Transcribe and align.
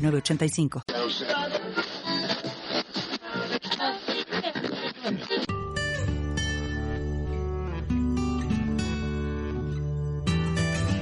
906985. 0.00 0.82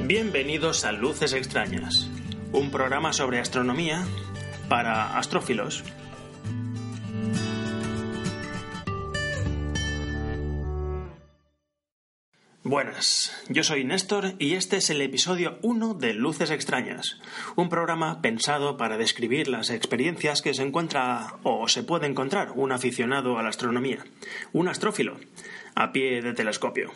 Bienvenidos 0.05 0.85
a 0.85 0.93
Luces 0.93 1.35
Extrañas, 1.35 2.09
un 2.53 2.71
programa 2.71 3.13
sobre 3.13 3.41
astronomía 3.41 4.07
para 4.69 5.19
astrófilos. 5.19 5.85
Buenas, 12.69 13.33
yo 13.49 13.65
soy 13.65 13.83
Néstor 13.83 14.35
y 14.39 14.53
este 14.53 14.77
es 14.77 14.91
el 14.91 15.01
episodio 15.01 15.59
1 15.63 15.95
de 15.95 16.13
Luces 16.13 16.51
Extrañas, 16.51 17.19
un 17.57 17.71
programa 17.71 18.21
pensado 18.21 18.77
para 18.77 18.99
describir 18.99 19.49
las 19.49 19.71
experiencias 19.71 20.43
que 20.43 20.53
se 20.53 20.65
encuentra 20.65 21.37
o 21.45 21.67
se 21.67 21.83
puede 21.83 22.07
encontrar 22.07 22.53
un 22.55 22.73
aficionado 22.73 23.39
a 23.39 23.43
la 23.43 23.49
astronomía, 23.49 24.05
un 24.53 24.69
astrófilo, 24.69 25.17
a 25.75 25.93
pie 25.93 26.21
de 26.21 26.35
telescopio. 26.35 26.93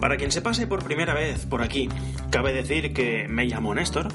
Para 0.00 0.16
quien 0.16 0.30
se 0.30 0.42
pase 0.42 0.68
por 0.68 0.84
primera 0.84 1.14
vez 1.14 1.44
por 1.46 1.60
aquí, 1.60 1.88
cabe 2.30 2.52
decir 2.52 2.92
que 2.92 3.26
me 3.26 3.46
llamo 3.46 3.74
Néstor, 3.74 4.12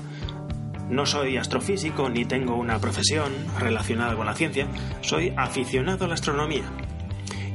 no 0.89 1.05
soy 1.05 1.37
astrofísico 1.37 2.09
ni 2.09 2.25
tengo 2.25 2.55
una 2.55 2.79
profesión 2.79 3.31
relacionada 3.59 4.15
con 4.15 4.25
la 4.25 4.35
ciencia, 4.35 4.67
soy 5.01 5.33
aficionado 5.37 6.05
a 6.05 6.07
la 6.07 6.15
astronomía. 6.15 6.63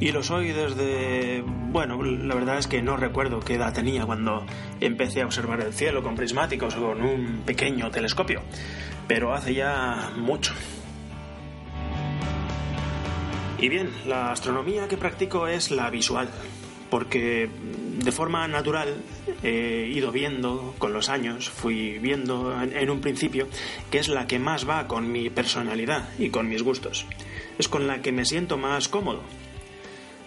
Y 0.01 0.13
lo 0.13 0.23
soy 0.23 0.53
desde... 0.53 1.43
bueno, 1.47 2.03
la 2.03 2.35
verdad 2.35 2.59
es 2.59 2.67
que 2.67 2.83
no 2.83 2.97
recuerdo 2.97 3.41
qué 3.41 3.55
edad 3.55 3.73
tenía 3.73 4.05
cuando 4.07 4.45
empecé 4.81 5.23
a 5.23 5.27
observar 5.27 5.61
el 5.61 5.73
cielo 5.73 6.03
con 6.03 6.17
prismáticos 6.17 6.77
o 6.77 6.89
con 6.89 7.03
un 7.03 7.43
pequeño 7.45 7.91
telescopio, 7.91 8.43
pero 9.07 9.33
hace 9.35 9.55
ya 9.55 10.11
mucho. 10.17 10.53
Y 13.59 13.69
bien, 13.69 13.91
la 14.07 14.33
astronomía 14.33 14.89
que 14.89 14.97
practico 14.97 15.47
es 15.47 15.71
la 15.71 15.89
visual, 15.91 16.29
porque 16.95 17.51
de 18.05 18.13
forma 18.13 18.47
natural 18.47 19.03
he 19.43 19.91
ido 19.93 20.13
viendo 20.13 20.77
con 20.79 20.93
los 20.93 21.09
años, 21.09 21.51
fui 21.51 21.99
viendo 21.99 22.57
en, 22.63 22.89
un 22.89 23.01
principio 23.01 23.49
que 23.91 23.99
es 23.99 24.07
la 24.07 24.29
que 24.29 24.39
más 24.39 24.69
va 24.69 24.87
con 24.87 25.11
mi 25.11 25.29
personalidad 25.29 26.09
y 26.21 26.31
con 26.31 26.49
mis 26.49 26.63
gustos. 26.63 27.05
Es 27.59 27.67
con 27.67 27.89
la 27.89 28.01
que 28.01 28.13
me 28.13 28.25
siento 28.25 28.59
más 28.59 28.87
cómodo. 28.87 29.23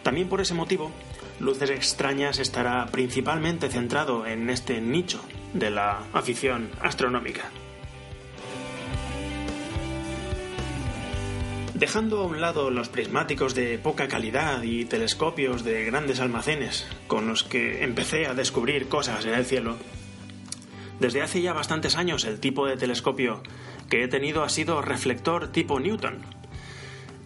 También 0.04 0.28
por 0.28 0.42
ese 0.42 0.56
motivo, 0.56 0.92
Luces 1.40 1.70
Extrañas 1.70 2.38
estará 2.38 2.88
principalmente 2.88 3.70
centrado 3.70 4.26
en 4.26 4.50
este 4.50 4.82
nicho 4.82 5.22
de 5.54 5.70
la 5.70 6.04
afición 6.12 6.70
astronómica. 6.82 7.50
Dejando 11.78 12.22
a 12.22 12.26
un 12.26 12.42
lado 12.42 12.72
los 12.72 12.90
prismáticos 12.90 13.54
de 13.54 13.78
poca 13.78 14.08
calidad 14.08 14.64
y 14.64 14.86
telescopios 14.86 15.64
de 15.64 15.86
grandes 15.86 16.20
almacenes 16.20 16.88
con 17.06 17.28
los 17.28 17.44
que 17.44 17.84
empecé 17.84 18.26
a 18.26 18.34
descubrir 18.34 18.88
cosas 18.88 19.26
en 19.26 19.36
el 19.36 19.46
cielo, 19.46 19.76
desde 21.00 21.22
hace 21.22 21.40
ya 21.44 21.54
bastantes 21.54 21.96
años 21.96 22.26
el 22.26 22.40
tipo 22.40 22.66
de 22.66 22.78
telescopio 22.78 23.44
que 23.92 24.04
he 24.04 24.08
tenido 24.08 24.42
ha 24.42 24.50
sido 24.50 24.82
reflector 24.82 25.52
tipo 25.52 25.80
Newton. 25.80 26.24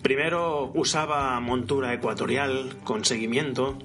Primero 0.02 0.70
usaba 0.76 1.40
montura 1.40 1.94
ecuatorial 1.94 2.76
con 2.84 3.06
seguimiento 3.06 3.80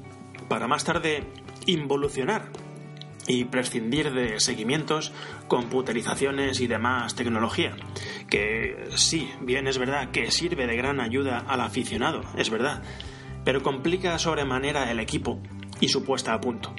para 0.48 0.66
más 0.66 0.82
tarde 0.82 1.22
involucionar 1.66 2.50
y 3.26 3.44
prescindir 3.44 4.12
de 4.12 4.40
seguimientos, 4.40 5.12
computerizaciones 5.48 6.60
y 6.60 6.66
demás 6.66 7.14
tecnología, 7.14 7.76
que 8.28 8.88
sí, 8.94 9.30
bien 9.40 9.66
es 9.66 9.78
verdad 9.78 10.10
que 10.10 10.30
sirve 10.30 10.66
de 10.66 10.76
gran 10.76 11.00
ayuda 11.00 11.44
al 11.46 11.60
aficionado, 11.60 12.22
es 12.36 12.50
verdad, 12.50 12.82
pero 13.44 13.62
complica 13.62 14.18
sobremanera 14.18 14.90
el 14.90 15.00
equipo 15.00 15.40
y 15.80 15.88
su 15.88 16.04
puesta 16.04 16.34
a 16.34 16.40
punto, 16.40 16.74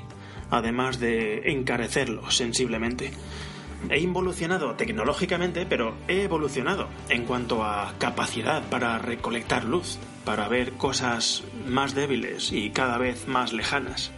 además 0.50 1.00
de 1.00 1.52
encarecerlo 1.52 2.32
sensiblemente. 2.32 3.12
He 3.90 4.00
involucionado 4.00 4.74
tecnológicamente, 4.74 5.66
pero 5.68 5.96
he 6.08 6.24
evolucionado 6.24 6.90
en 7.10 7.26
cuanto 7.26 7.64
a 7.64 7.94
capacidad 8.00 8.68
para 8.70 8.98
recolectar 8.98 9.66
luz, 9.66 10.00
para 10.26 10.48
ver 10.48 10.74
cosas 10.74 11.44
más 11.68 11.94
débiles 11.94 12.52
y 12.52 12.72
cada 12.72 12.98
vez 12.98 13.28
más 13.28 13.54
lejanas. 13.54 14.12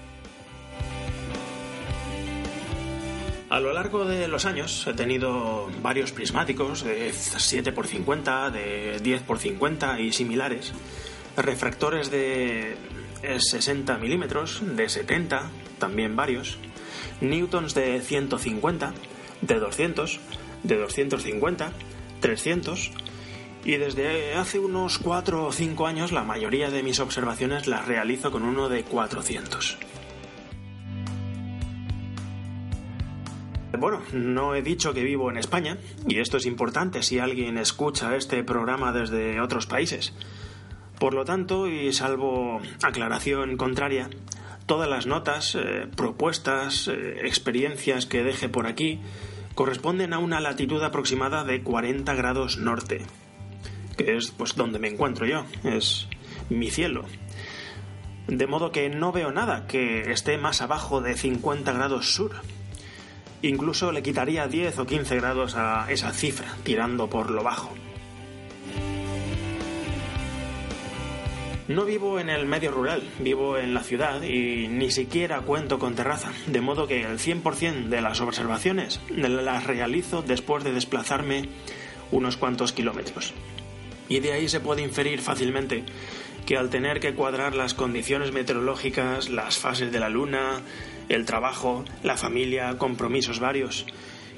A 3.49 3.59
lo 3.59 3.73
largo 3.73 4.05
de 4.05 4.27
los 4.27 4.45
años 4.45 4.85
he 4.85 4.93
tenido 4.93 5.71
varios 5.81 6.11
prismáticos 6.11 6.83
de 6.83 7.11
7x50, 7.11 8.51
de 8.51 9.01
10x50 9.01 9.99
y 9.99 10.11
similares, 10.11 10.71
refractores 11.35 12.11
de 12.11 12.77
60 13.23 13.97
milímetros, 13.97 14.61
de 14.63 14.87
70, 14.87 15.49
también 15.79 16.15
varios, 16.15 16.59
newtons 17.21 17.73
de 17.73 17.99
150, 18.01 18.93
de 19.41 19.55
200, 19.55 20.19
de 20.61 20.75
250, 20.77 21.71
300 22.19 22.91
y 23.65 23.77
desde 23.77 24.35
hace 24.35 24.59
unos 24.59 24.99
4 24.99 25.47
o 25.47 25.51
5 25.51 25.87
años 25.87 26.11
la 26.11 26.23
mayoría 26.23 26.69
de 26.69 26.83
mis 26.83 26.99
observaciones 26.99 27.65
las 27.65 27.87
realizo 27.87 28.31
con 28.31 28.43
uno 28.43 28.69
de 28.69 28.83
400. 28.83 29.77
Bueno, 33.79 34.01
no 34.11 34.55
he 34.55 34.61
dicho 34.61 34.93
que 34.93 35.03
vivo 35.03 35.29
en 35.29 35.37
España, 35.37 35.77
y 36.05 36.19
esto 36.19 36.35
es 36.35 36.45
importante 36.45 37.01
si 37.01 37.19
alguien 37.19 37.57
escucha 37.57 38.15
este 38.17 38.43
programa 38.43 38.91
desde 38.91 39.39
otros 39.39 39.67
países. 39.67 40.13
Por 40.99 41.13
lo 41.13 41.23
tanto, 41.23 41.67
y 41.67 41.93
salvo 41.93 42.59
aclaración 42.83 43.55
contraria, 43.55 44.09
todas 44.65 44.89
las 44.89 45.07
notas, 45.07 45.55
eh, 45.55 45.87
propuestas, 45.95 46.89
eh, 46.89 47.21
experiencias 47.23 48.05
que 48.05 48.21
deje 48.23 48.49
por 48.49 48.67
aquí 48.67 48.99
corresponden 49.55 50.13
a 50.13 50.19
una 50.19 50.41
latitud 50.41 50.83
aproximada 50.83 51.45
de 51.45 51.61
40 51.63 52.13
grados 52.15 52.57
norte, 52.57 53.01
que 53.97 54.17
es 54.17 54.31
pues 54.31 54.55
donde 54.55 54.79
me 54.79 54.89
encuentro 54.89 55.25
yo, 55.25 55.45
es 55.63 56.07
mi 56.49 56.69
cielo. 56.69 57.05
De 58.27 58.45
modo 58.45 58.71
que 58.71 58.89
no 58.89 59.13
veo 59.13 59.31
nada 59.31 59.67
que 59.67 60.11
esté 60.11 60.37
más 60.37 60.61
abajo 60.61 61.01
de 61.01 61.15
50 61.15 61.71
grados 61.71 62.13
sur. 62.13 62.41
Incluso 63.41 63.91
le 63.91 64.03
quitaría 64.03 64.47
10 64.47 64.79
o 64.79 64.85
15 64.85 65.15
grados 65.15 65.55
a 65.55 65.89
esa 65.89 66.11
cifra, 66.11 66.47
tirando 66.63 67.09
por 67.09 67.31
lo 67.31 67.43
bajo. 67.43 67.73
No 71.69 71.85
vivo 71.85 72.19
en 72.19 72.29
el 72.29 72.47
medio 72.47 72.71
rural, 72.71 73.03
vivo 73.19 73.59
en 73.59 73.75
la 73.75 73.83
ciudad 73.83 74.23
y 74.23 74.67
ni 74.67 74.89
siquiera 74.89 75.41
cuento 75.41 75.77
con 75.77 75.93
terraza, 75.93 76.31
de 76.47 76.61
modo 76.61 76.87
que 76.87 77.03
el 77.03 77.19
100% 77.19 77.89
de 77.89 78.01
las 78.01 78.21
observaciones 78.21 78.99
las 79.09 79.65
realizo 79.65 80.23
después 80.23 80.63
de 80.63 80.73
desplazarme 80.73 81.47
unos 82.11 82.37
cuantos 82.37 82.73
kilómetros. 82.73 83.35
Y 84.07 84.19
de 84.19 84.33
ahí 84.33 84.49
se 84.49 84.59
puede 84.59 84.81
inferir 84.81 85.21
fácilmente 85.21 85.83
que 86.49 86.57
al 86.57 86.71
tener 86.71 86.99
que 86.99 87.13
cuadrar 87.13 87.53
las 87.53 87.75
condiciones 87.75 88.31
meteorológicas, 88.31 89.29
las 89.29 89.59
fases 89.59 89.91
de 89.91 89.99
la 89.99 90.09
luna, 90.09 90.61
el 91.07 91.23
trabajo, 91.23 91.85
la 92.01 92.17
familia, 92.17 92.75
compromisos 92.79 93.39
varios 93.39 93.85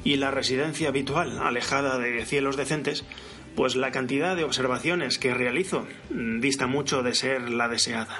y 0.04 0.18
la 0.18 0.30
residencia 0.30 0.90
habitual 0.90 1.40
alejada 1.42 2.00
de 2.00 2.26
cielos 2.26 2.58
decentes, 2.58 3.06
pues 3.56 3.78
la 3.78 3.92
cantidad 3.92 4.36
de 4.36 4.44
observaciones 4.44 5.20
que 5.20 5.34
realizo 5.34 5.88
dista 6.10 6.68
mucho 6.68 7.02
de 7.02 7.16
ser 7.16 7.50
la 7.50 7.70
deseada. 7.70 8.20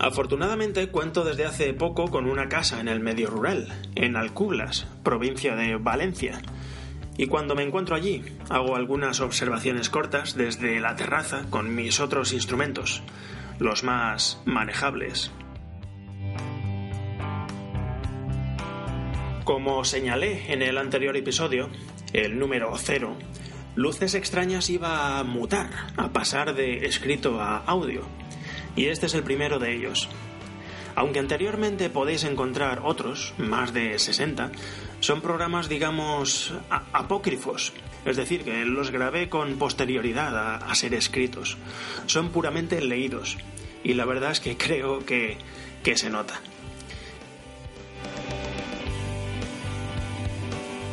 Afortunadamente 0.00 0.88
cuento 0.88 1.22
desde 1.22 1.46
hace 1.46 1.72
poco 1.72 2.10
con 2.10 2.28
una 2.28 2.48
casa 2.48 2.80
en 2.80 2.88
el 2.88 2.98
medio 2.98 3.30
rural, 3.30 3.68
en 3.94 4.16
Alcublas, 4.16 4.88
provincia 5.04 5.54
de 5.54 5.76
Valencia, 5.76 6.42
y 7.20 7.26
cuando 7.26 7.54
me 7.54 7.62
encuentro 7.62 7.94
allí 7.94 8.22
hago 8.48 8.76
algunas 8.76 9.20
observaciones 9.20 9.90
cortas 9.90 10.36
desde 10.36 10.80
la 10.80 10.96
terraza 10.96 11.44
con 11.50 11.74
mis 11.74 12.00
otros 12.00 12.32
instrumentos, 12.32 13.02
los 13.58 13.84
más 13.84 14.40
manejables. 14.46 15.30
Como 19.44 19.84
señalé 19.84 20.50
en 20.50 20.62
el 20.62 20.78
anterior 20.78 21.14
episodio, 21.14 21.68
el 22.14 22.38
número 22.38 22.72
0, 22.74 23.14
Luces 23.74 24.14
extrañas 24.14 24.70
iba 24.70 25.18
a 25.18 25.22
mutar, 25.22 25.68
a 25.98 26.14
pasar 26.14 26.54
de 26.54 26.86
escrito 26.86 27.38
a 27.38 27.58
audio, 27.58 28.00
y 28.76 28.86
este 28.86 29.04
es 29.04 29.14
el 29.14 29.24
primero 29.24 29.58
de 29.58 29.76
ellos. 29.76 30.08
Aunque 30.96 31.18
anteriormente 31.18 31.90
podéis 31.90 32.24
encontrar 32.24 32.80
otros, 32.82 33.34
más 33.36 33.74
de 33.74 33.98
60, 33.98 34.52
son 35.00 35.22
programas, 35.22 35.68
digamos, 35.68 36.54
apócrifos, 36.92 37.72
es 38.04 38.16
decir, 38.16 38.44
que 38.44 38.64
los 38.64 38.90
grabé 38.90 39.28
con 39.28 39.56
posterioridad 39.56 40.62
a, 40.62 40.74
ser 40.74 40.94
escritos. 40.94 41.56
Son 42.06 42.30
puramente 42.30 42.80
leídos, 42.80 43.38
y 43.82 43.94
la 43.94 44.04
verdad 44.04 44.30
es 44.30 44.40
que 44.40 44.56
creo 44.56 45.04
que, 45.04 45.38
que 45.82 45.96
se 45.96 46.10
nota. 46.10 46.40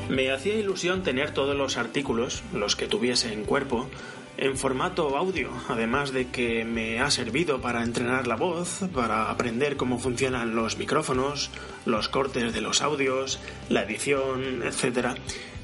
Me 0.10 0.32
hacía 0.32 0.56
ilusión 0.56 1.04
tener 1.04 1.32
todos 1.32 1.56
los 1.56 1.76
artículos, 1.76 2.42
los 2.54 2.78
que 2.78 2.88
tuviese 2.88 3.34
en 3.34 3.44
cuerpo, 3.44 3.90
en 4.38 4.56
formato 4.56 5.18
audio, 5.18 5.50
además 5.68 6.12
de 6.12 6.28
que 6.28 6.64
me 6.64 7.00
ha 7.00 7.10
servido 7.10 7.60
para 7.60 7.84
entrenar 7.84 8.28
la 8.28 8.36
voz, 8.36 8.82
para 8.94 9.32
aprender 9.32 9.78
cómo 9.78 9.98
funcionan 9.98 10.56
los 10.56 10.78
micrófonos, 10.78 11.50
los 11.86 12.08
cortes 12.08 12.54
de 12.54 12.62
los 12.62 12.82
audios, 12.82 13.40
la 13.70 13.84
edición, 13.84 14.62
etc. 14.64 15.18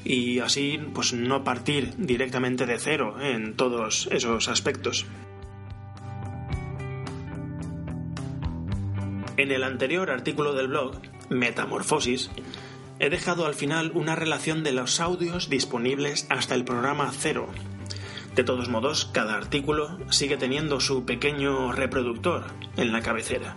Y 0.04 0.40
así, 0.40 0.80
pues 0.92 1.12
no 1.12 1.44
partir 1.44 1.94
directamente 1.96 2.66
de 2.66 2.78
cero 2.78 3.16
en 3.20 3.54
todos 3.54 4.08
esos 4.10 4.48
aspectos. 4.48 5.06
En 9.36 9.50
el 9.50 9.62
anterior 9.64 10.10
artículo 10.10 10.52
del 10.52 10.68
blog, 10.68 11.00
Metamorfosis, 11.28 12.30
he 12.98 13.10
dejado 13.10 13.46
al 13.46 13.54
final 13.54 13.92
una 13.94 14.14
relación 14.14 14.62
de 14.62 14.72
los 14.72 15.00
audios 15.00 15.48
disponibles 15.48 16.26
hasta 16.28 16.54
el 16.54 16.64
programa 16.64 17.10
cero, 17.12 17.48
de 18.34 18.44
todos 18.44 18.68
modos, 18.68 19.08
cada 19.12 19.36
artículo 19.36 19.98
sigue 20.10 20.36
teniendo 20.36 20.80
su 20.80 21.04
pequeño 21.04 21.72
reproductor 21.72 22.44
en 22.76 22.92
la 22.92 23.00
cabecera. 23.00 23.56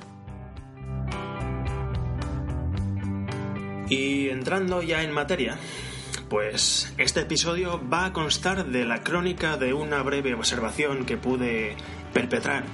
Y 3.89 4.29
entrando 4.29 4.81
ya 4.81 5.03
en 5.03 5.11
materia, 5.11 5.57
pues 6.29 6.93
este 6.97 7.21
episodio 7.21 7.81
va 7.91 8.05
a 8.05 8.13
constar 8.13 8.65
de 8.65 8.85
la 8.85 9.01
crónica 9.01 9.57
de 9.57 9.73
una 9.73 10.03
breve 10.03 10.33
observación 10.33 11.05
que 11.05 11.17
pude 11.17 11.75
perpetrar, 12.13 12.65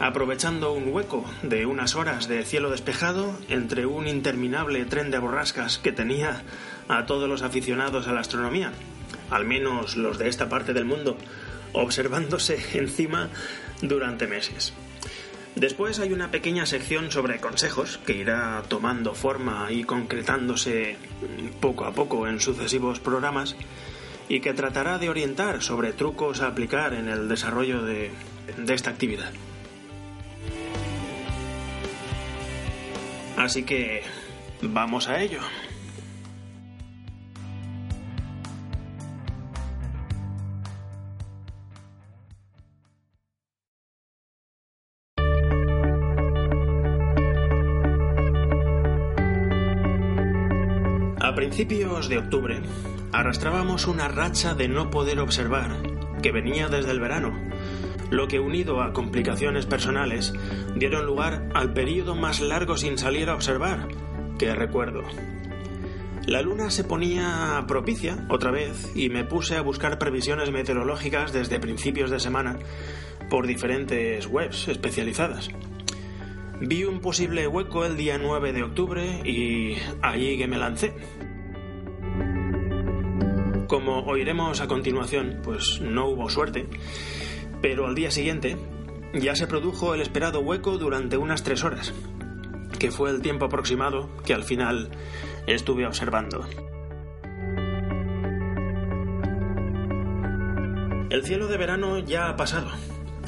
aprovechando 0.00 0.72
un 0.72 0.92
hueco 0.92 1.24
de 1.42 1.66
unas 1.66 1.94
horas 1.94 2.26
de 2.26 2.44
cielo 2.44 2.70
despejado 2.70 3.38
entre 3.48 3.86
un 3.86 4.08
interminable 4.08 4.84
tren 4.86 5.10
de 5.10 5.18
borrascas 5.18 5.78
que 5.78 5.92
tenía 5.92 6.42
a 6.88 7.06
todos 7.06 7.28
los 7.28 7.42
aficionados 7.42 8.08
a 8.08 8.12
la 8.12 8.20
astronomía, 8.20 8.72
al 9.30 9.44
menos 9.44 9.96
los 9.96 10.18
de 10.18 10.28
esta 10.28 10.48
parte 10.48 10.72
del 10.72 10.84
mundo, 10.84 11.16
observándose 11.72 12.58
encima 12.78 13.30
durante 13.82 14.26
meses. 14.26 14.72
Después 15.54 16.00
hay 16.00 16.12
una 16.12 16.30
pequeña 16.30 16.66
sección 16.66 17.10
sobre 17.10 17.40
consejos 17.40 17.98
que 18.04 18.12
irá 18.12 18.62
tomando 18.68 19.14
forma 19.14 19.68
y 19.70 19.84
concretándose 19.84 20.96
poco 21.60 21.86
a 21.86 21.92
poco 21.92 22.28
en 22.28 22.40
sucesivos 22.40 23.00
programas 23.00 23.56
y 24.28 24.40
que 24.40 24.52
tratará 24.52 24.98
de 24.98 25.08
orientar 25.08 25.62
sobre 25.62 25.94
trucos 25.94 26.42
a 26.42 26.48
aplicar 26.48 26.92
en 26.92 27.08
el 27.08 27.28
desarrollo 27.28 27.82
de, 27.82 28.10
de 28.58 28.74
esta 28.74 28.90
actividad. 28.90 29.32
Así 33.36 33.62
que 33.64 34.02
vamos 34.60 35.08
a 35.08 35.22
ello. 35.22 35.40
Principios 51.46 52.08
de 52.08 52.18
octubre 52.18 52.60
arrastrábamos 53.12 53.86
una 53.86 54.08
racha 54.08 54.54
de 54.54 54.66
no 54.66 54.90
poder 54.90 55.20
observar, 55.20 55.80
que 56.20 56.32
venía 56.32 56.66
desde 56.66 56.90
el 56.90 56.98
verano, 56.98 57.38
lo 58.10 58.26
que 58.26 58.40
unido 58.40 58.82
a 58.82 58.92
complicaciones 58.92 59.64
personales 59.64 60.34
dieron 60.74 61.06
lugar 61.06 61.48
al 61.54 61.72
periodo 61.72 62.16
más 62.16 62.40
largo 62.40 62.76
sin 62.76 62.98
salir 62.98 63.28
a 63.28 63.36
observar, 63.36 63.86
que 64.40 64.56
recuerdo. 64.56 65.02
La 66.26 66.42
luna 66.42 66.68
se 66.72 66.82
ponía 66.82 67.64
propicia 67.68 68.26
otra 68.28 68.50
vez 68.50 68.90
y 68.96 69.08
me 69.08 69.22
puse 69.22 69.54
a 69.54 69.62
buscar 69.62 70.00
previsiones 70.00 70.50
meteorológicas 70.50 71.32
desde 71.32 71.60
principios 71.60 72.10
de 72.10 72.18
semana 72.18 72.58
por 73.30 73.46
diferentes 73.46 74.26
webs 74.26 74.66
especializadas. 74.66 75.48
Vi 76.60 76.84
un 76.84 77.00
posible 77.00 77.46
hueco 77.46 77.84
el 77.84 77.96
día 77.96 78.18
9 78.18 78.52
de 78.52 78.62
octubre 78.62 79.20
y 79.24 79.76
allí 80.02 80.36
que 80.36 80.48
me 80.48 80.58
lancé. 80.58 80.92
Como 83.66 83.98
oiremos 84.04 84.60
a 84.60 84.68
continuación, 84.68 85.40
pues 85.42 85.80
no 85.80 86.06
hubo 86.06 86.30
suerte, 86.30 86.68
pero 87.60 87.86
al 87.86 87.96
día 87.96 88.12
siguiente 88.12 88.56
ya 89.12 89.34
se 89.34 89.48
produjo 89.48 89.92
el 89.92 90.00
esperado 90.00 90.40
hueco 90.40 90.78
durante 90.78 91.16
unas 91.16 91.42
tres 91.42 91.64
horas, 91.64 91.92
que 92.78 92.92
fue 92.92 93.10
el 93.10 93.22
tiempo 93.22 93.46
aproximado 93.46 94.08
que 94.24 94.34
al 94.34 94.44
final 94.44 94.90
estuve 95.48 95.84
observando. 95.84 96.46
El 101.10 101.24
cielo 101.24 101.48
de 101.48 101.56
verano 101.56 101.98
ya 101.98 102.28
ha 102.28 102.36
pasado. 102.36 102.68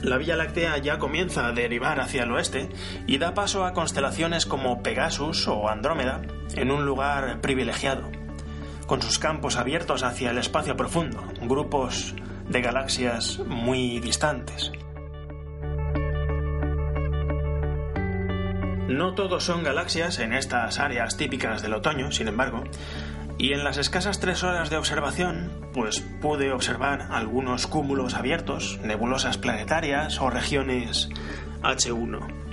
La 0.02 0.18
Vía 0.18 0.36
Láctea 0.36 0.78
ya 0.78 0.98
comienza 0.98 1.48
a 1.48 1.52
derivar 1.52 1.98
hacia 1.98 2.22
el 2.22 2.30
oeste 2.30 2.68
y 3.08 3.18
da 3.18 3.34
paso 3.34 3.64
a 3.64 3.72
constelaciones 3.72 4.46
como 4.46 4.84
Pegasus 4.84 5.48
o 5.48 5.68
Andrómeda 5.68 6.22
en 6.54 6.70
un 6.70 6.86
lugar 6.86 7.40
privilegiado 7.40 8.17
con 8.88 9.02
sus 9.02 9.18
campos 9.18 9.56
abiertos 9.56 10.02
hacia 10.02 10.30
el 10.30 10.38
espacio 10.38 10.74
profundo, 10.74 11.22
grupos 11.42 12.14
de 12.48 12.62
galaxias 12.62 13.38
muy 13.46 14.00
distantes. 14.00 14.72
No 18.88 19.14
todos 19.14 19.44
son 19.44 19.62
galaxias 19.62 20.18
en 20.18 20.32
estas 20.32 20.80
áreas 20.80 21.18
típicas 21.18 21.60
del 21.60 21.74
otoño, 21.74 22.10
sin 22.10 22.28
embargo, 22.28 22.64
y 23.36 23.52
en 23.52 23.62
las 23.62 23.76
escasas 23.76 24.20
tres 24.20 24.42
horas 24.42 24.70
de 24.70 24.78
observación, 24.78 25.52
pues 25.74 26.00
pude 26.22 26.50
observar 26.50 27.08
algunos 27.10 27.66
cúmulos 27.66 28.14
abiertos, 28.14 28.80
nebulosas 28.82 29.36
planetarias 29.36 30.18
o 30.18 30.30
regiones 30.30 31.10
H1. 31.62 32.47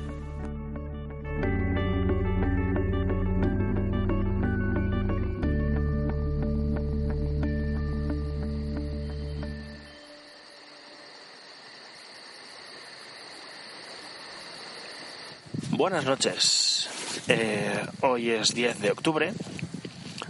Buenas 15.77 16.05
noches. 16.05 16.87
Eh, 17.27 17.85
hoy 17.99 18.29
es 18.29 18.55
10 18.55 18.79
de 18.79 18.91
octubre. 18.91 19.33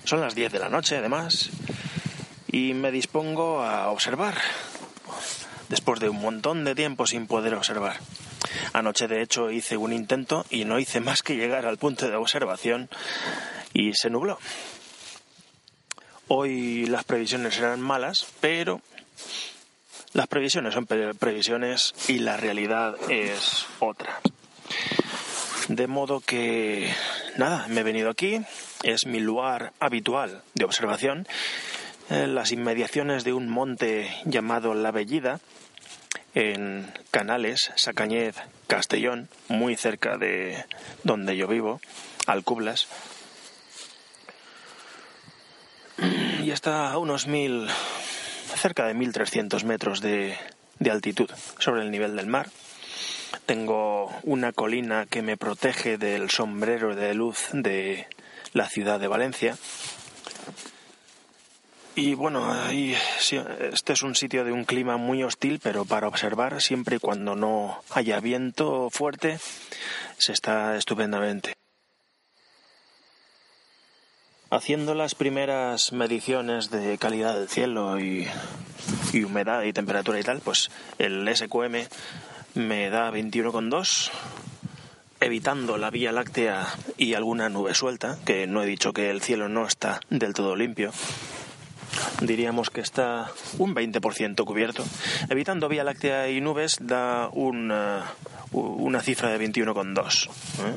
Son 0.04 0.20
las 0.20 0.34
10 0.34 0.52
de 0.52 0.58
la 0.58 0.70
noche, 0.70 0.98
además. 0.98 1.52
Y 2.52 2.74
me 2.74 2.90
dispongo 2.90 3.62
a 3.62 3.92
observar. 3.92 4.34
Después 5.70 6.00
de 6.00 6.10
un 6.10 6.20
montón 6.20 6.66
de 6.66 6.74
tiempo 6.74 7.06
sin 7.06 7.28
poder 7.28 7.54
observar. 7.54 8.00
Anoche, 8.74 9.08
de 9.08 9.22
hecho, 9.22 9.52
hice 9.52 9.78
un 9.78 9.94
intento 9.94 10.48
y 10.50 10.66
no 10.66 10.80
hice 10.80 11.00
más 11.00 11.22
que 11.22 11.36
llegar 11.36 11.68
al 11.68 11.78
punto 11.78 12.10
de 12.10 12.16
observación 12.16 12.90
y 13.72 13.94
se 13.94 14.10
nubló. 14.10 14.40
Hoy 16.28 16.88
las 16.88 17.04
previsiones 17.04 17.60
eran 17.60 17.82
malas, 17.82 18.26
pero 18.42 18.82
las 20.14 20.26
previsiones 20.26 20.74
son 20.74 20.88
previsiones 20.88 21.94
y 22.08 22.18
la 22.18 22.36
realidad 22.36 22.96
es 23.12 23.68
otra. 23.80 24.22
De 25.68 25.88
modo 25.88 26.20
que, 26.20 26.94
nada, 27.38 27.66
me 27.70 27.82
he 27.82 27.84
venido 27.84 28.10
aquí, 28.10 28.42
es 28.84 29.08
mi 29.08 29.20
lugar 29.20 29.74
habitual 29.80 30.44
de 30.54 30.66
observación, 30.66 31.28
en 32.10 32.36
las 32.36 32.52
inmediaciones 32.52 33.24
de 33.24 33.34
un 33.34 33.50
monte 33.50 34.16
llamado 34.26 34.76
La 34.76 34.92
Bellida, 34.92 35.40
en 36.36 36.92
Canales, 37.10 37.72
Sacañez, 37.76 38.36
Castellón, 38.68 39.28
muy 39.48 39.76
cerca 39.76 40.18
de 40.18 40.66
donde 41.04 41.36
yo 41.36 41.48
vivo, 41.48 41.82
Alcublas. 42.28 42.88
y 46.46 46.52
está 46.52 46.92
a 46.92 47.00
unos 47.00 47.26
mil, 47.26 47.68
cerca 48.56 48.86
de 48.86 48.94
1300 48.94 49.64
metros 49.64 50.00
de, 50.02 50.38
de 50.78 50.92
altitud 50.92 51.30
sobre 51.58 51.82
el 51.82 51.90
nivel 51.90 52.16
del 52.16 52.28
mar. 52.28 52.50
Tengo 53.46 54.12
una 54.24 54.52
colina 54.54 55.06
que 55.06 55.22
me 55.22 55.38
protege 55.38 55.98
del 55.98 56.30
sombrero 56.30 56.96
de 56.96 57.14
luz 57.14 57.50
de 57.54 58.08
la 58.54 58.68
ciudad 58.70 59.00
de 59.00 59.08
Valencia. 59.08 59.58
Y 61.98 62.14
bueno, 62.14 62.54
este 62.70 63.94
es 63.94 64.04
un 64.04 64.16
sitio 64.16 64.44
de 64.44 64.52
un 64.52 64.66
clima 64.66 64.98
muy 64.98 65.24
hostil, 65.24 65.60
pero 65.64 65.86
para 65.86 66.10
observar 66.10 66.62
siempre 66.62 66.98
y 66.98 67.00
cuando 67.00 67.36
no 67.36 67.82
haya 67.92 68.20
viento 68.20 68.90
fuerte, 68.90 69.40
se 70.18 70.34
está 70.34 70.76
estupendamente. 70.76 71.54
Haciendo 74.50 74.94
las 74.94 75.16
primeras 75.16 75.94
mediciones 75.94 76.70
de 76.70 76.98
calidad 76.98 77.34
del 77.34 77.50
cielo 77.50 78.00
y, 78.00 78.28
y 79.14 79.24
humedad 79.24 79.64
y 79.64 79.72
temperatura 79.72 80.20
y 80.20 80.24
tal, 80.24 80.42
pues 80.42 80.70
el 80.98 81.34
SQM 81.34 81.88
me 82.56 82.90
da 82.90 83.12
21,2 83.12 84.12
evitando 85.20 85.78
la 85.78 85.90
Vía 85.90 86.12
Láctea 86.12 86.68
y 86.98 87.14
alguna 87.14 87.50
nube 87.50 87.74
suelta, 87.74 88.18
que 88.26 88.48
no 88.48 88.62
he 88.62 88.66
dicho 88.66 88.94
que 88.94 89.10
el 89.10 89.22
cielo 89.22 89.50
no 89.50 89.66
está 89.66 90.00
del 90.10 90.34
todo 90.34 90.56
limpio. 90.56 90.92
Diríamos 92.22 92.70
que 92.70 92.82
está 92.82 93.32
un 93.58 93.74
20% 93.74 94.44
cubierto. 94.46 94.84
Evitando 95.30 95.70
Vía 95.70 95.84
Láctea 95.84 96.30
y 96.30 96.42
nubes 96.42 96.78
da 96.82 97.30
una, 97.32 98.04
una 98.52 99.02
cifra 99.02 99.30
de 99.30 99.40
21,2, 99.46 100.28
¿eh? 100.28 100.30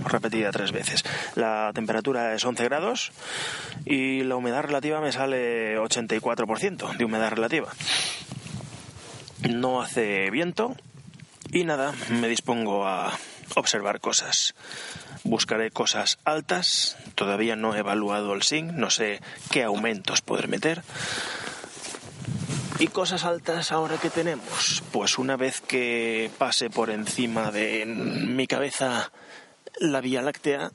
repetida 0.06 0.50
tres 0.50 0.72
veces. 0.72 1.04
La 1.34 1.72
temperatura 1.74 2.34
es 2.34 2.44
11 2.44 2.64
grados 2.64 3.12
y 3.84 4.22
la 4.22 4.36
humedad 4.36 4.62
relativa 4.62 5.00
me 5.00 5.12
sale 5.12 5.78
84% 5.78 6.96
de 6.96 7.04
humedad 7.04 7.30
relativa. 7.30 7.68
No 9.48 9.82
hace 9.82 10.30
viento 10.30 10.76
y 11.52 11.64
nada, 11.64 11.94
me 12.10 12.28
dispongo 12.28 12.86
a 12.86 13.18
observar 13.56 14.00
cosas. 14.00 14.54
Buscaré 15.24 15.70
cosas 15.70 16.18
altas, 16.24 16.96
todavía 17.14 17.56
no 17.56 17.74
he 17.74 17.78
evaluado 17.78 18.34
el 18.34 18.42
SING, 18.42 18.72
no 18.74 18.90
sé 18.90 19.20
qué 19.50 19.64
aumentos 19.64 20.20
poder 20.20 20.48
meter. 20.48 20.82
¿Y 22.78 22.86
cosas 22.88 23.24
altas 23.24 23.72
ahora 23.72 23.96
que 23.96 24.10
tenemos? 24.10 24.84
Pues 24.92 25.18
una 25.18 25.36
vez 25.36 25.60
que 25.60 26.30
pase 26.38 26.70
por 26.70 26.90
encima 26.90 27.50
de 27.50 27.84
mi 27.86 28.46
cabeza 28.46 29.10
la 29.80 30.00
Vía 30.00 30.22
Láctea, 30.22 30.70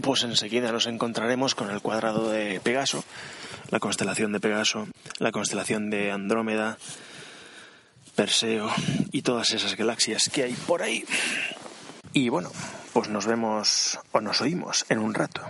pues 0.00 0.22
enseguida 0.22 0.70
nos 0.70 0.86
encontraremos 0.86 1.54
con 1.54 1.70
el 1.70 1.80
cuadrado 1.80 2.30
de 2.30 2.60
Pegaso, 2.60 3.04
la 3.70 3.80
constelación 3.80 4.32
de 4.32 4.40
Pegaso, 4.40 4.86
la 5.18 5.32
constelación 5.32 5.90
de 5.90 6.12
Andrómeda, 6.12 6.78
Perseo 8.14 8.70
y 9.12 9.22
todas 9.22 9.50
esas 9.52 9.76
galaxias 9.76 10.30
que 10.32 10.44
hay 10.44 10.52
por 10.52 10.82
ahí. 10.82 11.04
Y 12.12 12.28
bueno, 12.28 12.50
pues 12.92 13.08
nos 13.08 13.26
vemos 13.26 13.98
o 14.12 14.20
nos 14.20 14.40
oímos 14.40 14.86
en 14.88 14.98
un 14.98 15.14
rato. 15.14 15.42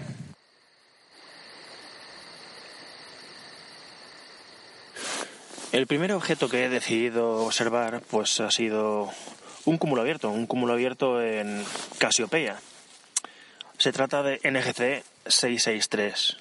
El 5.72 5.86
primer 5.86 6.12
objeto 6.12 6.48
que 6.48 6.64
he 6.64 6.68
decidido 6.68 7.44
observar 7.44 8.00
pues 8.08 8.38
ha 8.40 8.50
sido 8.50 9.10
un 9.64 9.76
cúmulo 9.76 10.02
abierto, 10.02 10.30
un 10.30 10.46
cúmulo 10.46 10.74
abierto 10.74 11.20
en 11.20 11.64
Casiopeia. 11.98 12.60
Se 13.76 13.92
trata 13.92 14.22
de 14.22 14.36
NGC 14.48 15.04
663. 15.26 16.36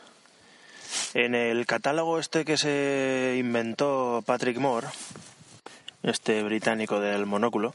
En 1.16 1.34
el 1.34 1.66
catálogo 1.66 2.20
este 2.20 2.46
que 2.46 2.58
se 2.58 3.36
inventó 3.40 4.24
Patrick 4.26 4.60
Moore, 4.60 4.88
este 6.04 6.44
británico 6.44 7.00
del 7.00 7.26
monóculo, 7.26 7.74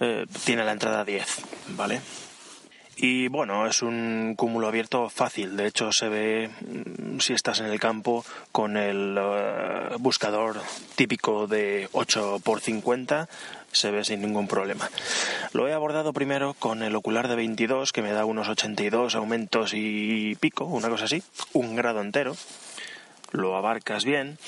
eh, 0.00 0.26
tiene 0.44 0.64
la 0.64 0.72
entrada 0.72 1.04
10, 1.04 1.26
¿vale? 1.76 2.00
Y 2.96 3.28
bueno, 3.28 3.66
es 3.66 3.82
un 3.82 4.34
cúmulo 4.36 4.68
abierto 4.68 5.08
fácil. 5.08 5.56
De 5.56 5.66
hecho, 5.66 5.90
se 5.90 6.08
ve 6.08 6.48
mm, 6.48 7.18
si 7.18 7.32
estás 7.32 7.60
en 7.60 7.66
el 7.66 7.80
campo 7.80 8.24
con 8.52 8.76
el 8.76 9.18
eh, 9.18 9.96
buscador 9.98 10.60
típico 10.94 11.46
de 11.46 11.88
8 11.92 12.36
x 12.36 12.62
50 12.62 13.28
se 13.72 13.90
ve 13.90 14.04
sin 14.04 14.20
ningún 14.20 14.46
problema. 14.46 14.88
Lo 15.52 15.66
he 15.66 15.72
abordado 15.72 16.12
primero 16.12 16.54
con 16.54 16.84
el 16.84 16.94
ocular 16.94 17.26
de 17.26 17.34
22 17.34 17.92
que 17.92 18.02
me 18.02 18.12
da 18.12 18.24
unos 18.24 18.48
82 18.48 19.16
aumentos 19.16 19.72
y 19.74 20.36
pico, 20.36 20.64
una 20.64 20.88
cosa 20.88 21.06
así, 21.06 21.22
un 21.52 21.74
grado 21.74 22.00
entero. 22.00 22.36
Lo 23.32 23.56
abarcas 23.56 24.04
bien 24.04 24.38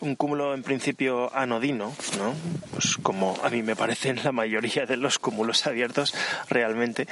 un 0.00 0.16
cúmulo 0.16 0.54
en 0.54 0.62
principio 0.62 1.34
anodino, 1.34 1.94
¿no? 2.18 2.34
Pues 2.72 2.96
como 3.02 3.36
a 3.42 3.50
mí 3.50 3.62
me 3.62 3.76
parecen 3.76 4.20
la 4.22 4.32
mayoría 4.32 4.86
de 4.86 4.96
los 4.96 5.18
cúmulos 5.18 5.66
abiertos 5.66 6.14
realmente. 6.48 7.06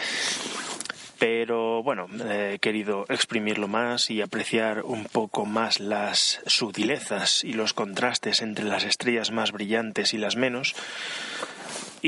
Pero 1.19 1.83
bueno, 1.83 2.09
he 2.29 2.59
querido 2.59 3.07
exprimirlo 3.09 3.69
más 3.69 4.11
y 4.11 4.21
apreciar 4.21 4.83
un 4.83 5.07
poco 5.07 5.47
más 5.47 5.81
las 5.81 6.41
sutilezas 6.47 7.43
y 7.43 7.55
los 7.55 7.73
contrastes 7.73 8.43
entre 8.43 8.67
las 8.67 8.85
estrellas 8.85 9.31
más 9.31 9.51
brillantes 9.53 10.13
y 10.13 10.19
las 10.19 10.37
menos 10.37 10.75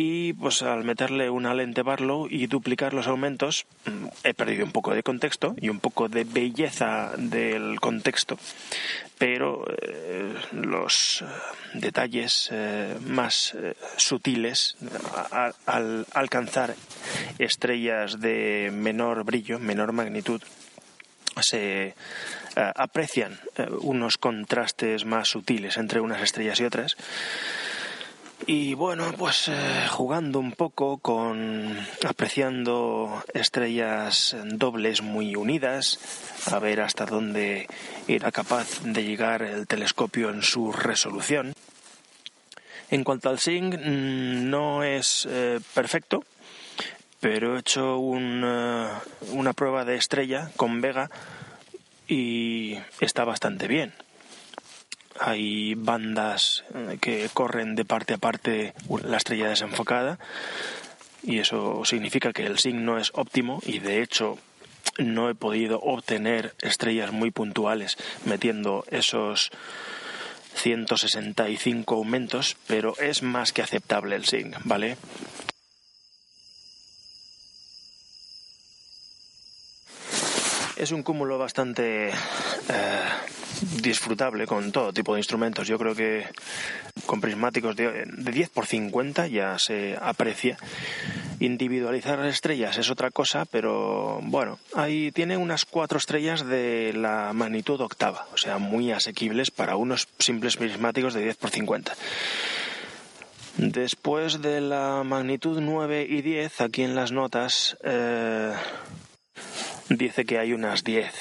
y 0.01 0.33
pues 0.33 0.63
al 0.63 0.85
meterle 0.85 1.29
una 1.29 1.55
lente 1.55 1.83
Barlow 1.83 2.29
y 2.31 2.47
duplicar 2.47 2.95
los 2.95 3.09
aumentos 3.09 3.67
mm, 3.85 4.07
he 4.23 4.33
perdido 4.33 4.65
un 4.65 4.71
poco 4.71 4.95
de 4.95 5.03
contexto 5.03 5.57
y 5.61 5.71
un 5.71 5.81
poco 5.81 6.09
de 6.09 6.23
belleza 6.23 7.11
del 7.17 7.81
contexto. 7.81 8.39
Pero 9.19 9.65
eh, 9.67 10.33
los 10.53 11.23
eh, 11.23 11.25
detalles 11.75 12.49
eh, 12.53 12.97
más 13.09 13.57
sutiles 13.97 14.77
al 15.67 16.07
alcanzar 16.15 16.77
estrellas 17.41 18.21
de 18.21 18.71
menor 18.73 19.25
brillo, 19.25 19.59
menor 19.59 19.93
magnitud, 19.93 20.41
se 21.41 21.95
aprecian 22.57 23.39
unos 23.81 24.19
contrastes 24.19 25.05
más 25.05 25.29
sutiles 25.29 25.77
entre 25.77 26.01
unas 26.01 26.23
estrellas 26.23 26.59
y 26.59 26.65
otras 26.65 26.97
y 28.47 28.75
bueno, 28.75 29.13
pues 29.17 29.49
eh, 29.49 29.87
jugando 29.91 30.39
un 30.39 30.53
poco 30.53 30.99
con 30.99 31.77
apreciando 32.07 33.23
estrellas 33.35 34.37
dobles 34.45 35.03
muy 35.03 35.37
unidas, 35.37 35.99
a 36.47 36.59
ver 36.59 36.81
hasta 36.81 37.05
dónde 37.05 37.67
era 38.07 38.31
capaz 38.33 38.83
de 38.85 39.05
llegar 39.05 39.43
el 39.43 39.67
telescopio 39.67 40.31
en 40.31 40.43
su 40.43 40.73
resolución. 40.73 41.53
En 42.91 43.05
cuanto 43.05 43.29
al 43.29 43.39
SING, 43.39 43.79
mm, 43.79 44.49
no 44.49 44.83
es 44.83 45.29
eh, 45.31 45.61
perfecto, 45.75 46.25
pero 47.21 47.57
he 47.57 47.61
hecho 47.61 47.99
una 47.99 49.53
prueba 49.55 49.85
de 49.85 49.97
estrella 49.97 50.51
con 50.57 50.81
Vega 50.81 51.11
y 52.07 52.79
está 53.01 53.25
bastante 53.25 53.67
bien 53.69 53.93
hay 55.21 55.75
bandas 55.75 56.65
eh, 56.75 56.99
que 57.01 57.29
corren 57.33 57.75
de 57.75 57.85
parte 57.85 58.15
a 58.15 58.19
parte 58.19 58.75
la 59.05 59.17
estrella 59.17 59.49
desenfocada 59.49 60.19
y 61.23 61.39
eso 61.39 61.85
significa 61.85 62.33
que 62.33 62.47
el 62.47 62.59
signo 62.59 62.99
es 62.99 63.11
óptimo 63.15 63.61
y 63.67 63.79
de 63.81 64.03
hecho 64.03 64.39
no 64.99 65.31
he 65.31 65.35
podido 65.35 65.81
obtener 65.81 66.55
estrellas 66.61 67.13
muy 67.13 67.31
puntuales 67.31 67.97
metiendo 68.25 68.85
esos 68.91 69.51
165 70.55 71.95
aumentos, 71.95 72.57
pero 72.67 72.97
es 72.99 73.23
más 73.23 73.53
que 73.53 73.63
aceptable 73.63 74.17
el 74.17 74.25
SIG, 74.25 74.57
¿vale? 74.65 74.97
Es 80.79 80.93
un 80.93 81.03
cúmulo 81.03 81.39
bastante 81.39 82.11
eh, 82.11 82.13
disfrutable 83.83 84.47
con 84.47 84.71
todo 84.71 84.93
tipo 84.93 85.15
de 85.15 85.21
instrumentos. 85.21 85.67
Yo 85.67 85.77
creo 85.77 85.93
que 85.93 86.25
con 87.05 87.21
prismáticos 87.21 87.75
de, 87.75 88.05
10 88.07 88.51
por 88.51 88.65
50 88.65 89.27
ya 89.27 89.59
se 89.59 89.99
aprecia. 90.01 90.57
Individualizar 91.41 92.25
estrellas 92.27 92.79
es 92.79 92.91
otra 92.91 93.11
cosa, 93.11 93.45
pero 93.45 94.21
bueno, 94.23 94.61
ahí 94.73 95.11
tiene 95.11 95.37
unas 95.37 95.65
cuatro 95.65 95.99
estrellas 95.99 96.47
de 96.47 96.93
la 96.95 97.33
magnitud 97.33 97.81
octava, 97.81 98.29
o 98.33 98.37
sea, 98.37 98.59
muy 98.59 98.93
asequibles 98.93 99.51
para 99.51 99.75
unos 99.75 100.07
simples 100.21 100.57
prismáticos 100.57 101.13
de 101.13 101.25
10 101.25 101.37
por 101.39 101.51
50. 101.51 101.97
Después 103.57 104.41
de 104.43 104.61
la 104.61 105.03
magnitud 105.05 105.61
9 105.61 106.07
y 106.09 106.23
10, 106.23 106.61
aquí 106.61 106.85
en 106.85 106.95
las 106.95 107.11
notas, 107.11 107.77
eh, 107.83 108.53
dice 109.89 110.25
que 110.25 110.39
hay 110.39 110.53
unas 110.53 110.85
10. 110.85 111.13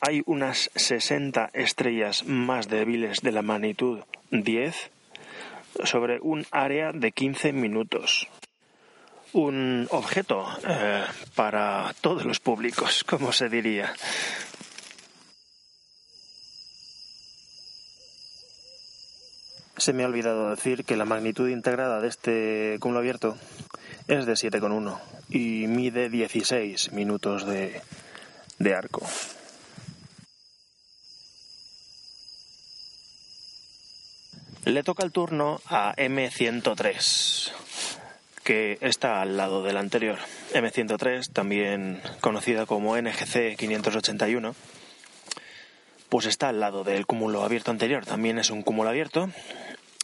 Hay 0.00 0.22
unas 0.26 0.70
60 0.74 1.50
estrellas 1.52 2.24
más 2.24 2.68
débiles 2.68 3.20
de 3.20 3.32
la 3.32 3.42
magnitud 3.42 4.00
10 4.30 4.90
sobre 5.84 6.20
un 6.20 6.46
área 6.50 6.92
de 6.92 7.12
15 7.12 7.52
minutos. 7.52 8.28
Un 9.32 9.86
objeto 9.90 10.46
eh, 10.66 11.04
para 11.34 11.94
todos 12.00 12.24
los 12.24 12.40
públicos, 12.40 13.04
como 13.04 13.32
se 13.32 13.48
diría. 13.48 13.94
Se 19.76 19.92
me 19.92 20.02
ha 20.02 20.06
olvidado 20.06 20.50
decir 20.50 20.84
que 20.84 20.96
la 20.96 21.04
magnitud 21.06 21.48
integrada 21.48 22.00
de 22.00 22.08
este 22.08 22.76
cúmulo 22.80 22.98
abierto 22.98 23.36
es 24.10 24.26
de 24.26 24.32
7,1 24.32 24.98
y 25.28 25.68
mide 25.68 26.10
16 26.10 26.92
minutos 26.92 27.46
de, 27.46 27.80
de 28.58 28.74
arco. 28.74 29.06
Le 34.64 34.82
toca 34.82 35.04
el 35.04 35.12
turno 35.12 35.60
a 35.66 35.94
M103, 35.94 37.52
que 38.42 38.78
está 38.80 39.22
al 39.22 39.36
lado 39.36 39.62
del 39.62 39.76
anterior. 39.76 40.18
M103, 40.54 41.32
también 41.32 42.02
conocida 42.20 42.66
como 42.66 43.00
NGC 43.00 43.56
581, 43.56 44.56
pues 46.08 46.26
está 46.26 46.48
al 46.48 46.58
lado 46.58 46.82
del 46.82 47.06
cúmulo 47.06 47.44
abierto 47.44 47.70
anterior. 47.70 48.04
También 48.04 48.40
es 48.40 48.50
un 48.50 48.62
cúmulo 48.62 48.90
abierto 48.90 49.30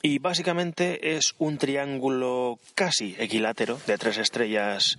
y 0.06 0.20
básicamente 0.20 1.16
es 1.16 1.34
un 1.38 1.58
triángulo 1.58 2.60
casi 2.76 3.16
equilátero 3.18 3.76
de 3.88 3.98
tres 3.98 4.18
estrellas. 4.18 4.98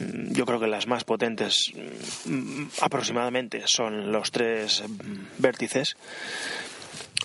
Mm, 0.00 0.32
yo 0.32 0.46
creo 0.46 0.58
que 0.58 0.66
las 0.66 0.86
más 0.86 1.04
potentes 1.04 1.70
mm, 2.24 2.68
aproximadamente 2.80 3.64
son 3.66 4.12
los 4.12 4.30
tres 4.30 4.82
mm, 4.88 5.42
vértices. 5.42 5.98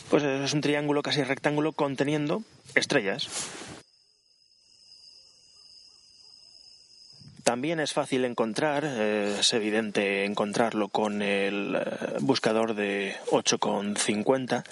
Pues 0.09 0.23
es 0.23 0.51
un 0.53 0.59
triángulo 0.59 1.01
casi 1.01 1.23
rectángulo 1.23 1.71
conteniendo 1.71 2.43
estrellas. 2.75 3.29
También 7.45 7.79
es 7.79 7.93
fácil 7.93 8.25
encontrar, 8.25 8.83
eh, 8.85 9.37
es 9.39 9.53
evidente 9.53 10.25
encontrarlo 10.25 10.89
con 10.89 11.21
el 11.21 11.75
eh, 11.75 12.17
buscador 12.19 12.75
de 12.75 13.15
8,50 13.31 14.63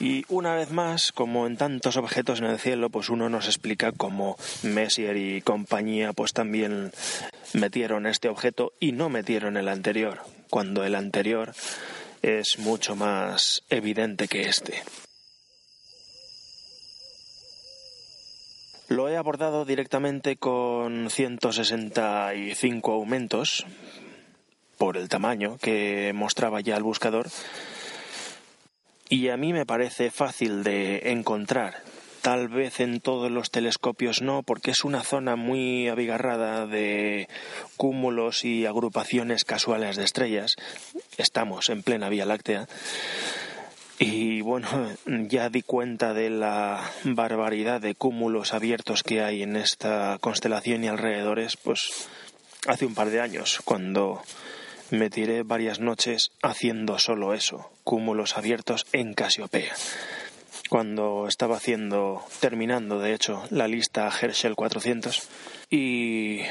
y 0.00 0.24
una 0.28 0.54
vez 0.54 0.70
más, 0.70 1.12
como 1.12 1.46
en 1.46 1.58
tantos 1.58 1.96
objetos 1.98 2.40
en 2.40 2.46
el 2.46 2.58
cielo, 2.58 2.88
pues 2.88 3.10
uno 3.10 3.28
nos 3.28 3.46
explica 3.46 3.92
cómo 3.92 4.36
Messier 4.62 5.16
y 5.18 5.42
compañía 5.42 6.14
pues 6.14 6.32
también 6.32 6.90
metieron 7.52 8.06
este 8.06 8.30
objeto 8.30 8.72
y 8.80 8.92
no 8.92 9.10
metieron 9.10 9.58
el 9.58 9.68
anterior, 9.68 10.20
cuando 10.48 10.84
el 10.84 10.94
anterior 10.94 11.52
es 12.22 12.58
mucho 12.58 12.96
más 12.96 13.62
evidente 13.68 14.26
que 14.26 14.48
este. 14.48 14.82
Lo 18.88 19.08
he 19.08 19.16
abordado 19.16 19.64
directamente 19.64 20.36
con 20.36 21.10
165 21.10 22.92
aumentos 22.92 23.66
por 24.78 24.96
el 24.96 25.08
tamaño 25.08 25.58
que 25.58 26.12
mostraba 26.14 26.60
ya 26.60 26.76
el 26.76 26.82
buscador 26.82 27.28
y 29.10 29.28
a 29.28 29.36
mí 29.36 29.52
me 29.52 29.66
parece 29.66 30.10
fácil 30.10 30.62
de 30.62 31.10
encontrar. 31.10 31.82
Tal 32.22 32.48
vez 32.48 32.80
en 32.80 33.00
todos 33.00 33.30
los 33.30 33.50
telescopios 33.50 34.22
no, 34.22 34.42
porque 34.42 34.70
es 34.70 34.84
una 34.84 35.02
zona 35.02 35.36
muy 35.36 35.88
abigarrada 35.88 36.66
de 36.66 37.28
cúmulos 37.76 38.44
y 38.44 38.66
agrupaciones 38.66 39.44
casuales 39.44 39.96
de 39.96 40.04
estrellas. 40.04 40.54
Estamos 41.18 41.70
en 41.70 41.82
plena 41.82 42.08
Vía 42.08 42.24
Láctea. 42.24 42.68
Y 43.98 44.42
bueno, 44.42 44.68
ya 45.06 45.48
di 45.48 45.62
cuenta 45.62 46.14
de 46.14 46.30
la 46.30 46.80
barbaridad 47.02 47.80
de 47.80 47.96
cúmulos 47.96 48.54
abiertos 48.54 49.02
que 49.02 49.22
hay 49.22 49.42
en 49.42 49.56
esta 49.56 50.18
constelación 50.20 50.84
y 50.84 50.88
alrededores, 50.88 51.56
pues 51.56 52.08
hace 52.66 52.86
un 52.86 52.94
par 52.94 53.10
de 53.10 53.20
años, 53.20 53.60
cuando 53.64 54.22
me 54.90 55.10
tiré 55.10 55.42
varias 55.42 55.80
noches 55.80 56.30
haciendo 56.42 56.98
solo 56.98 57.34
eso, 57.34 57.70
cúmulos 57.84 58.36
abiertos 58.36 58.86
en 58.92 59.14
Casiopea. 59.14 59.74
Cuando 60.68 61.26
estaba 61.26 61.56
haciendo, 61.56 62.22
terminando 62.38 63.00
de 63.00 63.14
hecho, 63.14 63.42
la 63.50 63.66
lista 63.66 64.08
Herschel 64.08 64.54
400 64.54 65.28
y 65.68 66.42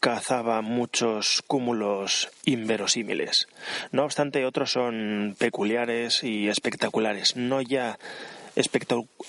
cazaba 0.00 0.60
muchos 0.62 1.42
cúmulos 1.46 2.30
inverosímiles. 2.44 3.46
No 3.92 4.04
obstante, 4.04 4.44
otros 4.44 4.72
son 4.72 5.36
peculiares 5.38 6.24
y 6.24 6.48
espectaculares, 6.48 7.36
no 7.36 7.60
ya 7.60 7.98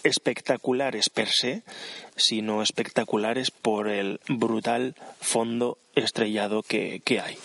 espectaculares 0.03 1.09
per 1.09 1.27
se, 1.29 1.61
sino 2.15 2.63
espectaculares 2.63 3.51
por 3.51 3.89
el 3.89 4.19
brutal 4.27 4.95
fondo 5.19 5.77
estrellado 5.95 6.63
que, 6.63 7.01
que 7.05 7.19
hay. 7.19 7.37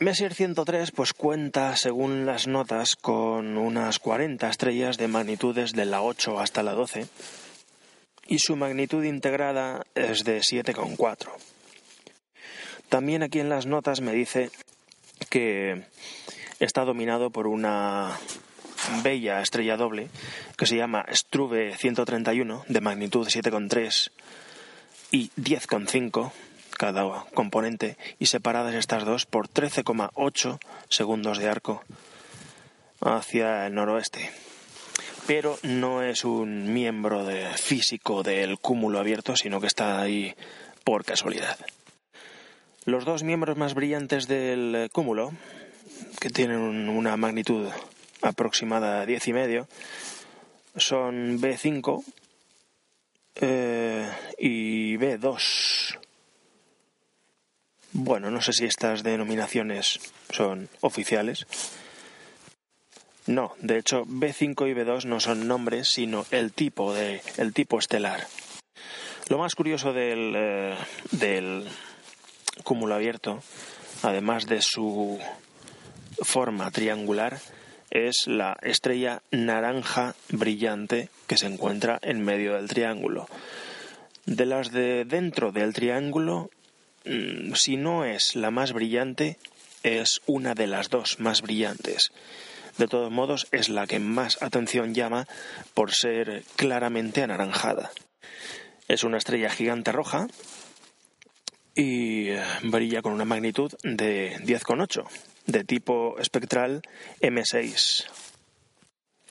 Messier 0.00 0.32
103 0.32 0.92
pues 0.92 1.12
cuenta, 1.12 1.76
según 1.76 2.24
las 2.24 2.46
notas, 2.46 2.94
con 2.94 3.58
unas 3.58 3.98
40 3.98 4.48
estrellas 4.48 4.96
de 4.96 5.08
magnitudes 5.08 5.72
de 5.72 5.86
la 5.86 6.02
8 6.02 6.38
hasta 6.38 6.62
la 6.62 6.72
12 6.72 7.08
y 8.28 8.38
su 8.38 8.54
magnitud 8.54 9.02
integrada 9.02 9.84
es 9.96 10.22
de 10.22 10.38
7,4. 10.38 11.30
También 12.88 13.24
aquí 13.24 13.40
en 13.40 13.48
las 13.48 13.66
notas 13.66 14.00
me 14.00 14.12
dice 14.12 14.50
que 15.30 15.82
está 16.60 16.84
dominado 16.84 17.30
por 17.30 17.48
una 17.48 18.16
bella 19.02 19.42
estrella 19.42 19.76
doble 19.76 20.10
que 20.56 20.66
se 20.66 20.76
llama 20.76 21.06
Struve 21.12 21.76
131 21.76 22.64
de 22.68 22.80
magnitud 22.80 23.26
7,3 23.26 24.12
y 25.10 25.30
10,5 25.30 26.30
cada 26.78 27.26
componente 27.34 27.98
y 28.18 28.26
separadas 28.26 28.74
estas 28.74 29.04
dos 29.04 29.26
por 29.26 29.48
13,8 29.48 30.58
segundos 30.88 31.38
de 31.38 31.48
arco 31.50 31.82
hacia 33.00 33.66
el 33.66 33.74
noroeste 33.74 34.30
pero 35.28 35.58
no 35.62 36.02
es 36.02 36.24
un 36.24 36.72
miembro 36.72 37.26
de 37.26 37.44
físico 37.50 38.22
del 38.22 38.58
cúmulo 38.58 38.98
abierto, 38.98 39.36
sino 39.36 39.60
que 39.60 39.66
está 39.66 40.00
ahí 40.00 40.34
por 40.84 41.04
casualidad. 41.04 41.58
Los 42.86 43.04
dos 43.04 43.24
miembros 43.24 43.58
más 43.58 43.74
brillantes 43.74 44.26
del 44.26 44.88
cúmulo, 44.90 45.32
que 46.18 46.30
tienen 46.30 46.88
una 46.88 47.18
magnitud 47.18 47.68
aproximada 48.22 49.02
a 49.02 49.04
10 49.06 49.28
y 49.28 49.32
medio, 49.34 49.68
son 50.76 51.38
B5 51.38 52.02
eh, 53.42 54.08
y 54.38 54.96
B2. 54.96 55.98
Bueno, 57.92 58.30
no 58.30 58.40
sé 58.40 58.52
si 58.52 58.64
estas 58.64 59.02
denominaciones 59.02 59.98
son 60.30 60.68
oficiales, 60.80 61.46
no, 63.28 63.52
de 63.60 63.78
hecho 63.78 64.06
B5 64.06 64.70
y 64.70 64.74
B2 64.74 65.04
no 65.04 65.20
son 65.20 65.46
nombres, 65.46 65.88
sino 65.88 66.24
el 66.30 66.54
tipo 66.54 66.94
de 66.94 67.20
el 67.36 67.52
tipo 67.52 67.78
estelar. 67.78 68.26
Lo 69.28 69.36
más 69.36 69.54
curioso 69.54 69.92
del, 69.92 70.32
eh, 70.34 70.74
del 71.10 71.68
cúmulo 72.64 72.94
abierto, 72.94 73.42
además 74.02 74.46
de 74.46 74.62
su 74.62 75.18
forma 76.22 76.70
triangular, 76.70 77.38
es 77.90 78.26
la 78.26 78.56
estrella 78.62 79.20
naranja 79.30 80.14
brillante 80.30 81.10
que 81.26 81.36
se 81.36 81.48
encuentra 81.48 81.98
en 82.00 82.24
medio 82.24 82.54
del 82.54 82.68
triángulo. 82.68 83.28
De 84.24 84.46
las 84.46 84.72
de 84.72 85.04
dentro 85.04 85.52
del 85.52 85.74
triángulo, 85.74 86.48
si 87.54 87.76
no 87.76 88.04
es 88.04 88.36
la 88.36 88.50
más 88.50 88.72
brillante, 88.72 89.38
es 89.82 90.20
una 90.26 90.54
de 90.54 90.66
las 90.66 90.90
dos 90.90 91.20
más 91.20 91.42
brillantes. 91.42 92.12
De 92.76 92.86
todos 92.86 93.10
modos, 93.10 93.48
es 93.50 93.68
la 93.68 93.86
que 93.86 93.98
más 93.98 94.40
atención 94.42 94.94
llama 94.94 95.26
por 95.74 95.92
ser 95.92 96.44
claramente 96.56 97.22
anaranjada. 97.22 97.90
Es 98.86 99.04
una 99.04 99.18
estrella 99.18 99.50
gigante 99.50 99.92
roja 99.92 100.28
y 101.74 102.30
eh, 102.30 102.42
brilla 102.62 103.02
con 103.02 103.12
una 103.12 103.24
magnitud 103.24 103.72
de 103.82 104.36
10,8, 104.38 105.06
de 105.46 105.64
tipo 105.64 106.18
espectral 106.18 106.82
M6. 107.20 108.06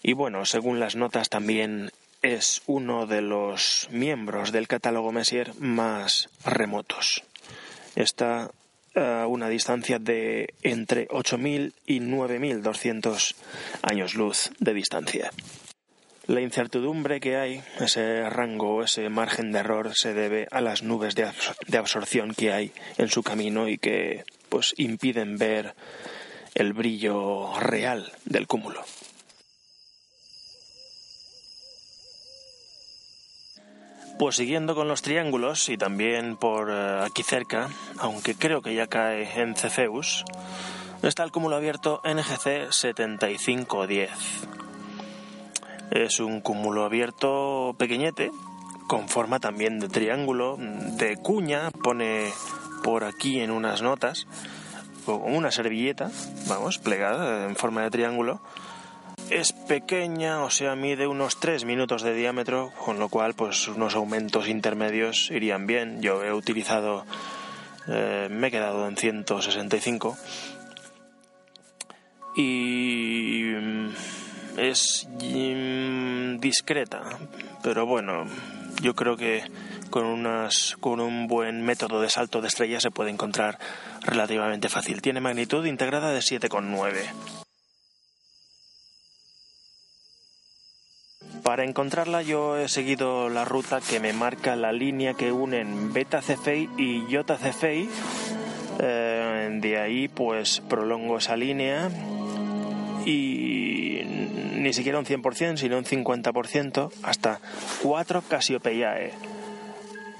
Y 0.03 0.13
bueno, 0.13 0.45
según 0.45 0.79
las 0.79 0.95
notas 0.95 1.29
también 1.29 1.91
es 2.21 2.61
uno 2.65 3.05
de 3.05 3.21
los 3.21 3.87
miembros 3.91 4.51
del 4.51 4.67
catálogo 4.67 5.11
Messier 5.11 5.53
más 5.59 6.29
remotos. 6.45 7.23
Está 7.97 8.51
a 8.95 9.25
una 9.27 9.49
distancia 9.49 9.97
de 9.97 10.53
entre 10.61 11.07
8.000 11.07 11.73
y 11.87 11.99
9.200 11.99 13.33
años 13.81 14.13
luz 14.13 14.51
de 14.59 14.73
distancia. 14.73 15.31
La 16.27 16.41
incertidumbre 16.41 17.19
que 17.19 17.37
hay, 17.37 17.63
ese 17.79 18.29
rango, 18.29 18.83
ese 18.83 19.09
margen 19.09 19.51
de 19.51 19.59
error, 19.59 19.95
se 19.95 20.13
debe 20.13 20.47
a 20.51 20.61
las 20.61 20.83
nubes 20.83 21.15
de, 21.15 21.31
absorción 21.77 22.35
que 22.35 22.51
hay 22.53 22.71
en 22.97 23.09
su 23.09 23.23
camino 23.23 23.67
y 23.67 23.79
que 23.79 24.25
pues 24.49 24.75
impiden 24.77 25.37
ver 25.37 25.73
el 26.53 26.73
brillo 26.73 27.59
real 27.59 28.11
del 28.25 28.45
cúmulo. 28.45 28.83
Pues 34.19 34.35
siguiendo 34.37 34.73
con 34.73 34.87
los 34.87 35.03
triángulos 35.03 35.69
y 35.69 35.77
también 35.77 36.37
por 36.37 36.71
eh, 36.71 37.01
aquí 37.05 37.21
cerca, 37.21 37.69
aunque 37.99 38.33
creo 38.33 38.63
que 38.63 38.73
ya 38.73 38.87
cae 38.87 39.39
en 39.39 39.55
Cefeus, 39.55 40.25
está 41.03 41.23
el 41.23 41.31
cúmulo 41.31 41.55
abierto 41.55 42.01
NGC 42.03 42.71
7510. 42.71 44.09
Es 45.91 46.19
un 46.19 46.41
cúmulo 46.41 46.83
abierto 46.83 47.75
pequeñete, 47.77 48.31
con 48.87 49.07
forma 49.07 49.39
también 49.39 49.79
de 49.79 49.87
triángulo, 49.87 50.57
de 50.57 51.17
cuña, 51.17 51.69
pone 51.69 52.31
por 52.83 53.03
aquí 53.03 53.39
en 53.39 53.51
unas 53.51 53.83
notas, 53.83 54.25
una 55.05 55.51
servilleta, 55.51 56.09
vamos, 56.47 56.79
plegada 56.79 57.45
en 57.45 57.55
forma 57.55 57.83
de 57.83 57.91
triángulo. 57.91 58.41
Es 59.29 59.51
pequeña, 59.51 60.41
o 60.43 60.49
sea, 60.49 60.75
mide 60.75 61.05
unos 61.05 61.37
3 61.39 61.65
minutos 61.65 62.01
de 62.01 62.13
diámetro, 62.13 62.71
con 62.79 62.97
lo 62.97 63.09
cual 63.09 63.33
pues 63.33 63.67
unos 63.67 63.95
aumentos 63.95 64.47
intermedios 64.47 65.29
irían 65.31 65.67
bien. 65.67 66.01
Yo 66.01 66.23
he 66.23 66.31
utilizado, 66.31 67.05
eh, 67.89 68.29
me 68.31 68.47
he 68.47 68.51
quedado 68.51 68.87
en 68.87 68.95
165 68.95 70.17
y 72.37 73.51
mm, 73.53 73.89
es 74.57 75.07
mm, 75.09 76.37
discreta, 76.37 77.03
pero 77.61 77.85
bueno, 77.85 78.27
yo 78.81 78.95
creo 78.95 79.17
que 79.17 79.43
con, 79.89 80.05
unas, 80.05 80.77
con 80.79 81.01
un 81.01 81.27
buen 81.27 81.65
método 81.65 81.99
de 81.99 82.09
salto 82.09 82.39
de 82.39 82.47
estrella 82.47 82.79
se 82.79 82.91
puede 82.91 83.09
encontrar 83.09 83.59
relativamente 84.03 84.69
fácil. 84.69 85.01
Tiene 85.01 85.19
magnitud 85.19 85.65
integrada 85.65 86.11
de 86.11 86.19
7,9. 86.19 87.46
Para 91.43 91.63
encontrarla 91.63 92.21
yo 92.21 92.57
he 92.57 92.67
seguido 92.67 93.29
la 93.29 93.45
ruta 93.45 93.79
que 93.81 93.99
me 93.99 94.13
marca 94.13 94.55
la 94.55 94.71
línea 94.71 95.13
que 95.13 95.31
unen 95.31 95.93
Beta 95.93 96.21
Cephei 96.21 96.69
y 96.77 97.05
Iota 97.07 97.37
Cephei. 97.37 97.89
Eh, 98.79 99.49
de 99.61 99.79
ahí 99.79 100.07
pues 100.07 100.61
prolongo 100.61 101.17
esa 101.17 101.35
línea 101.35 101.89
y 103.05 104.01
ni 104.55 104.73
siquiera 104.73 104.99
un 104.99 105.05
100%, 105.05 105.57
sino 105.57 105.77
un 105.77 105.85
50% 105.85 106.91
hasta 107.03 107.39
4 107.81 108.23
Cassiopeiae 108.27 109.13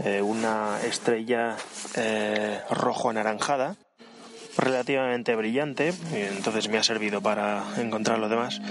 eh, 0.03 0.21
una 0.21 0.79
estrella 0.83 1.55
eh, 1.95 2.59
rojo 2.69 3.09
anaranjada 3.09 3.75
relativamente 4.57 5.35
brillante 5.35 5.93
entonces 6.13 6.69
me 6.69 6.77
ha 6.77 6.83
servido 6.83 7.21
para 7.21 7.63
encontrar 7.77 8.19
lo 8.19 8.29
demás 8.29 8.61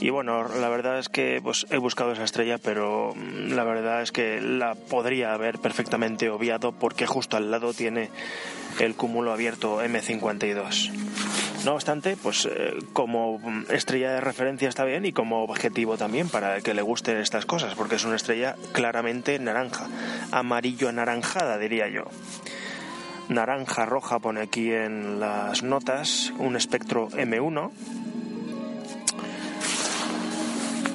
y 0.00 0.10
bueno 0.10 0.48
la 0.48 0.68
verdad 0.68 0.98
es 0.98 1.08
que 1.08 1.40
pues 1.42 1.66
he 1.70 1.76
buscado 1.76 2.12
esa 2.12 2.24
estrella 2.24 2.58
pero 2.58 3.14
mm, 3.14 3.52
la 3.52 3.64
verdad 3.64 4.02
es 4.02 4.12
que 4.12 4.40
la 4.40 4.74
podría 4.74 5.34
haber 5.34 5.58
perfectamente 5.58 6.30
obviado 6.30 6.72
porque 6.72 7.06
justo 7.06 7.36
al 7.36 7.50
lado 7.50 7.72
tiene 7.74 8.10
el 8.78 8.94
cúmulo 8.94 9.32
abierto 9.32 9.82
M52 9.82 10.90
no 11.64 11.74
obstante, 11.74 12.16
pues 12.16 12.46
eh, 12.46 12.78
como 12.94 13.38
estrella 13.68 14.12
de 14.12 14.20
referencia 14.22 14.68
está 14.68 14.84
bien 14.84 15.04
y 15.04 15.12
como 15.12 15.42
objetivo 15.42 15.98
también 15.98 16.30
para 16.30 16.62
que 16.62 16.72
le 16.72 16.80
gusten 16.80 17.18
estas 17.18 17.44
cosas, 17.44 17.74
porque 17.74 17.96
es 17.96 18.04
una 18.06 18.16
estrella 18.16 18.56
claramente 18.72 19.38
naranja, 19.38 19.86
amarillo 20.32 20.88
anaranjada 20.88 21.58
diría 21.58 21.86
yo. 21.88 22.04
Naranja 23.28 23.84
roja 23.84 24.18
pone 24.20 24.40
aquí 24.40 24.72
en 24.72 25.20
las 25.20 25.62
notas 25.62 26.32
un 26.38 26.56
espectro 26.56 27.10
M1. 27.10 27.70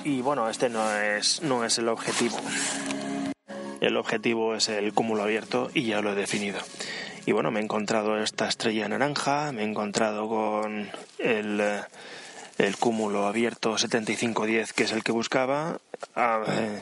Y 0.06 0.22
bueno, 0.22 0.48
este 0.48 0.70
no 0.70 0.96
es, 0.96 1.42
no 1.42 1.66
es 1.66 1.80
el 1.80 1.90
objetivo. 1.90 2.38
El 3.82 3.98
objetivo 3.98 4.56
es 4.56 4.70
el 4.70 4.94
cúmulo 4.94 5.24
abierto 5.24 5.72
y 5.74 5.86
ya 5.86 6.00
lo 6.00 6.12
he 6.12 6.16
definido. 6.16 6.60
Y 7.26 7.32
bueno, 7.32 7.50
me 7.50 7.60
he 7.60 7.64
encontrado 7.64 8.22
esta 8.22 8.48
estrella 8.48 8.88
naranja, 8.88 9.52
me 9.52 9.64
he 9.64 9.66
encontrado 9.66 10.30
con 10.30 10.92
el, 11.18 11.60
el 12.60 12.78
cúmulo 12.78 13.26
abierto 13.26 13.80
7510, 13.80 14.74
que 14.74 14.84
es 14.84 14.92
el 14.92 15.04
que 15.04 15.12
buscaba. 15.12 15.80
Eh, 16.16 16.82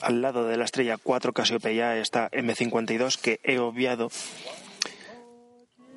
al 0.00 0.22
lado 0.22 0.46
de 0.46 0.56
la 0.56 0.64
estrella 0.64 0.96
4 0.96 1.34
Casiopeia 1.34 1.98
está 1.98 2.30
M52, 2.30 3.20
que 3.20 3.40
he 3.44 3.58
obviado. 3.58 4.10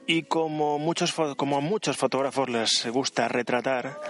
Y 0.06 0.24
como, 0.24 0.80
muchos, 0.80 1.14
como 1.38 1.58
a 1.58 1.62
muchos 1.62 1.96
fotógrafos 1.96 2.50
les 2.50 2.86
gusta 2.88 3.30
retratar, 3.30 4.02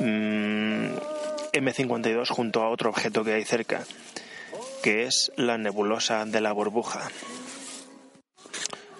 mm, 0.00 1.15
M52 1.60 2.28
junto 2.28 2.62
a 2.62 2.70
otro 2.70 2.90
objeto 2.90 3.24
que 3.24 3.34
hay 3.34 3.44
cerca, 3.44 3.84
que 4.82 5.04
es 5.04 5.32
la 5.36 5.58
nebulosa 5.58 6.24
de 6.24 6.40
la 6.40 6.52
burbuja 6.52 7.10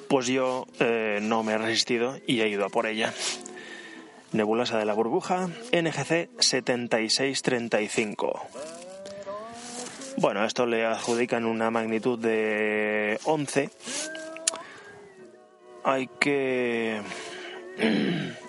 pues 0.09 0.27
yo 0.27 0.67
eh, 0.79 1.19
no 1.21 1.43
me 1.43 1.55
he 1.55 1.59
resistido 1.59 2.17
y 2.27 2.41
he 2.41 2.49
ido 2.49 2.65
a 2.65 2.69
por 2.69 2.87
ella. 2.87 3.13
Nebulosa 4.33 4.79
de 4.79 4.85
la 4.85 4.95
burbuja, 4.95 5.49
NGC 5.73 6.29
7635. 6.39 8.41
Bueno, 10.19 10.45
esto 10.45 10.67
le 10.67 10.87
adjudican 10.87 11.45
una 11.45 11.71
magnitud 11.71 12.19
de 12.19 13.19
11. 13.25 13.71
Hay 15.85 16.09
que 16.19 17.01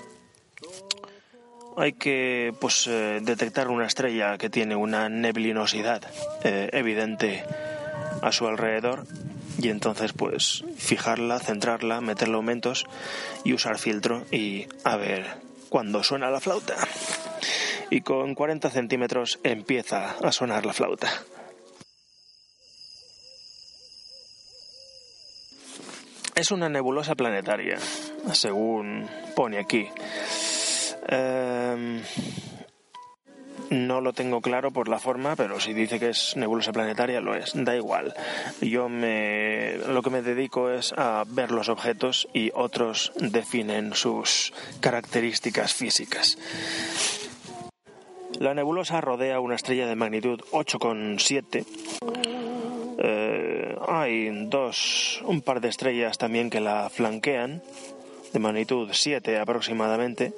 hay 1.77 1.93
que 1.93 2.53
pues 2.59 2.87
eh, 2.87 3.19
detectar 3.21 3.69
una 3.69 3.85
estrella 3.85 4.37
que 4.37 4.49
tiene 4.49 4.75
una 4.75 5.09
neblinosidad 5.09 6.01
eh, 6.43 6.69
evidente 6.73 7.43
a 8.21 8.31
su 8.31 8.47
alrededor 8.47 9.05
y 9.59 9.69
entonces 9.69 10.11
pues 10.11 10.63
fijarla, 10.75 11.39
centrarla, 11.39 12.01
meterle 12.01 12.35
aumentos 12.35 12.85
y 13.43 13.53
usar 13.53 13.77
filtro 13.77 14.25
y 14.31 14.67
a 14.83 14.97
ver 14.97 15.25
cuando 15.69 16.03
suena 16.03 16.31
la 16.31 16.39
flauta. 16.39 16.75
Y 17.89 18.01
con 18.01 18.35
40 18.35 18.69
centímetros 18.69 19.39
empieza 19.43 20.17
a 20.17 20.31
sonar 20.31 20.65
la 20.65 20.73
flauta. 20.73 21.09
Es 26.35 26.51
una 26.51 26.69
nebulosa 26.69 27.15
planetaria, 27.15 27.77
según 28.33 29.07
pone 29.35 29.57
aquí. 29.57 29.89
Em, 31.08 32.02
no 33.70 34.02
lo 34.02 34.13
tengo 34.13 34.41
claro 34.41 34.72
por 34.72 34.88
la 34.88 35.00
forma, 35.00 35.36
pero 35.36 35.60
si 35.60 35.74
dice 35.74 36.00
que 36.00 36.10
es 36.10 36.36
nebulosa 36.38 36.72
planetaria, 36.72 37.22
lo 37.22 37.36
es. 37.36 37.52
Da 37.54 37.76
igual. 37.76 38.13
Yo 38.62 38.88
me, 38.89 39.78
lo 39.88 40.02
que 40.02 40.10
me 40.10 40.22
dedico 40.22 40.70
es 40.70 40.93
a 40.93 41.24
ver 41.28 41.52
los 41.52 41.70
objetos 41.70 42.28
y 42.34 42.52
otros 42.54 43.12
definen 43.15 43.93
sus 43.93 44.54
características 44.80 45.74
físicas. 45.74 46.38
La 48.39 48.54
nebulosa 48.54 49.02
rodea 49.02 49.39
una 49.39 49.56
estrella 49.56 49.88
de 49.88 49.96
magnitud 49.96 50.41
8,7. 50.52 51.65
Eh, 53.00 53.76
hay 53.88 54.30
dos, 54.48 55.22
un 55.26 55.41
par 55.41 55.62
de 55.62 55.70
estrellas 55.70 56.17
también 56.17 56.50
que 56.50 56.60
la 56.60 56.89
flanquean, 56.89 57.62
de 58.33 58.39
magnitud 58.39 58.89
7 58.91 59.37
aproximadamente. 59.39 60.33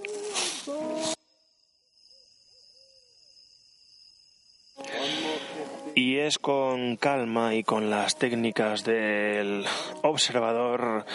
y 6.00 6.18
es 6.18 6.40
con 6.40 6.96
calma 6.96 7.56
y 7.56 7.64
con 7.64 7.90
las 7.90 8.18
técnicas 8.18 8.86
del 8.86 9.66
observador 10.02 11.06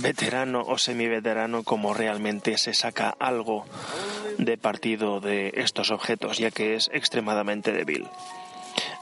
veterano 0.00 0.62
o 0.66 0.78
semi-veterano 0.78 1.64
como 1.64 1.94
realmente 1.94 2.56
se 2.56 2.72
saca 2.72 3.10
algo 3.18 3.66
de 4.38 4.56
partido 4.56 5.20
de 5.20 5.52
estos 5.56 5.90
objetos, 5.90 6.38
ya 6.38 6.52
que 6.52 6.76
es 6.76 6.90
extremadamente 6.92 7.72
débil. 7.72 8.06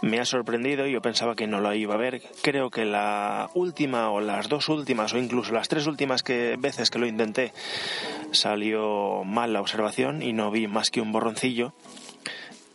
Me 0.00 0.20
ha 0.20 0.24
sorprendido, 0.24 0.86
yo 0.86 1.02
pensaba 1.02 1.34
que 1.34 1.48
no 1.48 1.60
lo 1.60 1.74
iba 1.74 1.94
a 1.94 1.98
ver. 1.98 2.22
Creo 2.42 2.70
que 2.70 2.84
la 2.84 3.50
última 3.54 4.10
o 4.10 4.20
las 4.20 4.48
dos 4.48 4.68
últimas 4.68 5.12
o 5.12 5.18
incluso 5.18 5.52
las 5.52 5.68
tres 5.68 5.86
últimas 5.86 6.22
que, 6.22 6.56
veces 6.56 6.90
que 6.90 7.00
lo 7.00 7.06
intenté 7.06 7.52
salió 8.30 9.24
mal 9.24 9.52
la 9.52 9.60
observación 9.60 10.22
y 10.22 10.32
no 10.32 10.52
vi 10.52 10.68
más 10.68 10.90
que 10.90 11.00
un 11.00 11.10
borroncillo. 11.10 11.72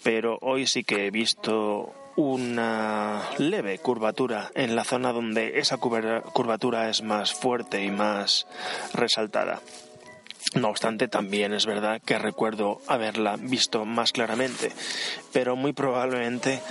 Pero 0.03 0.37
hoy 0.41 0.67
sí 0.67 0.83
que 0.83 1.07
he 1.07 1.11
visto 1.11 1.93
una 2.15 3.21
leve 3.37 3.79
curvatura 3.79 4.51
en 4.53 4.75
la 4.75 4.83
zona 4.83 5.13
donde 5.13 5.59
esa 5.59 5.77
curvatura 5.77 6.89
es 6.89 7.01
más 7.01 7.33
fuerte 7.33 7.83
y 7.83 7.89
más 7.89 8.47
resaltada. 8.93 9.61
No 10.55 10.69
obstante, 10.69 11.07
también 11.07 11.53
es 11.53 11.65
verdad 11.65 12.01
que 12.05 12.19
recuerdo 12.19 12.79
haberla 12.87 13.37
visto 13.37 13.85
más 13.85 14.11
claramente, 14.11 14.71
pero 15.31 15.55
muy 15.55 15.73
probablemente 15.73 16.61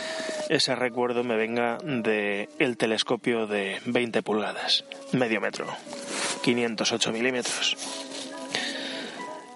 ese 0.48 0.76
recuerdo 0.76 1.24
me 1.24 1.36
venga 1.36 1.78
de 1.82 2.48
el 2.58 2.76
telescopio 2.76 3.46
de 3.46 3.80
20 3.86 4.22
pulgadas, 4.22 4.84
medio 5.12 5.40
metro, 5.40 5.66
508 6.42 7.12
milímetros. 7.12 7.76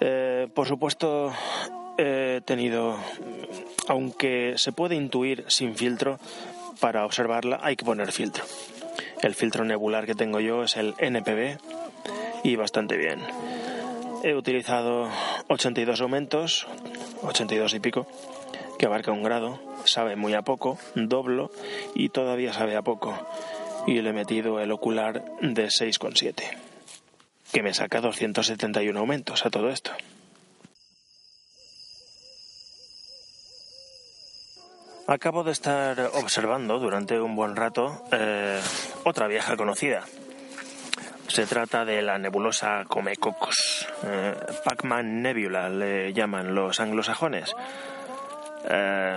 Eh, 0.00 0.48
por 0.54 0.66
supuesto, 0.66 1.32
he 1.96 2.40
tenido 2.44 2.98
aunque 3.88 4.54
se 4.56 4.72
puede 4.72 4.94
intuir 4.94 5.44
sin 5.48 5.76
filtro, 5.76 6.18
para 6.80 7.04
observarla 7.04 7.60
hay 7.62 7.76
que 7.76 7.84
poner 7.84 8.12
filtro. 8.12 8.44
El 9.22 9.34
filtro 9.34 9.64
nebular 9.64 10.06
que 10.06 10.14
tengo 10.14 10.40
yo 10.40 10.64
es 10.64 10.76
el 10.76 10.94
NPB 10.98 11.58
y 12.44 12.56
bastante 12.56 12.96
bien. 12.96 13.20
He 14.26 14.34
utilizado 14.34 15.08
82 15.46 16.00
aumentos, 16.00 16.66
82 17.22 17.74
y 17.74 17.78
pico, 17.78 18.08
que 18.76 18.86
abarca 18.86 19.12
un 19.12 19.22
grado, 19.22 19.60
sabe 19.84 20.16
muy 20.16 20.34
a 20.34 20.42
poco, 20.42 20.80
doblo 20.96 21.52
y 21.94 22.08
todavía 22.08 22.52
sabe 22.52 22.74
a 22.74 22.82
poco. 22.82 23.16
Y 23.86 24.00
le 24.00 24.10
he 24.10 24.12
metido 24.12 24.58
el 24.58 24.72
ocular 24.72 25.24
de 25.42 25.66
6,7, 25.66 26.42
que 27.52 27.62
me 27.62 27.72
saca 27.72 28.00
271 28.00 28.98
aumentos 28.98 29.46
a 29.46 29.50
todo 29.50 29.68
esto. 29.68 29.92
Acabo 35.06 35.44
de 35.44 35.52
estar 35.52 36.00
observando 36.14 36.80
durante 36.80 37.20
un 37.20 37.36
buen 37.36 37.54
rato 37.54 38.02
eh, 38.10 38.60
otra 39.04 39.28
vieja 39.28 39.56
conocida. 39.56 40.04
Se 41.28 41.46
trata 41.46 41.84
de 41.84 42.02
la 42.02 42.18
nebulosa 42.18 42.84
Comecocos. 42.86 43.86
Eh, 44.04 44.34
Pac-Man 44.64 45.22
Nebula 45.22 45.68
le 45.68 46.12
llaman 46.12 46.54
los 46.54 46.80
anglosajones. 46.80 47.54
Eh, 48.68 49.16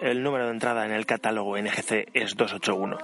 el 0.00 0.22
número 0.22 0.46
de 0.46 0.52
entrada 0.52 0.84
en 0.84 0.92
el 0.92 1.06
catálogo 1.06 1.56
NGC 1.56 2.08
es 2.12 2.36
281. 2.36 2.98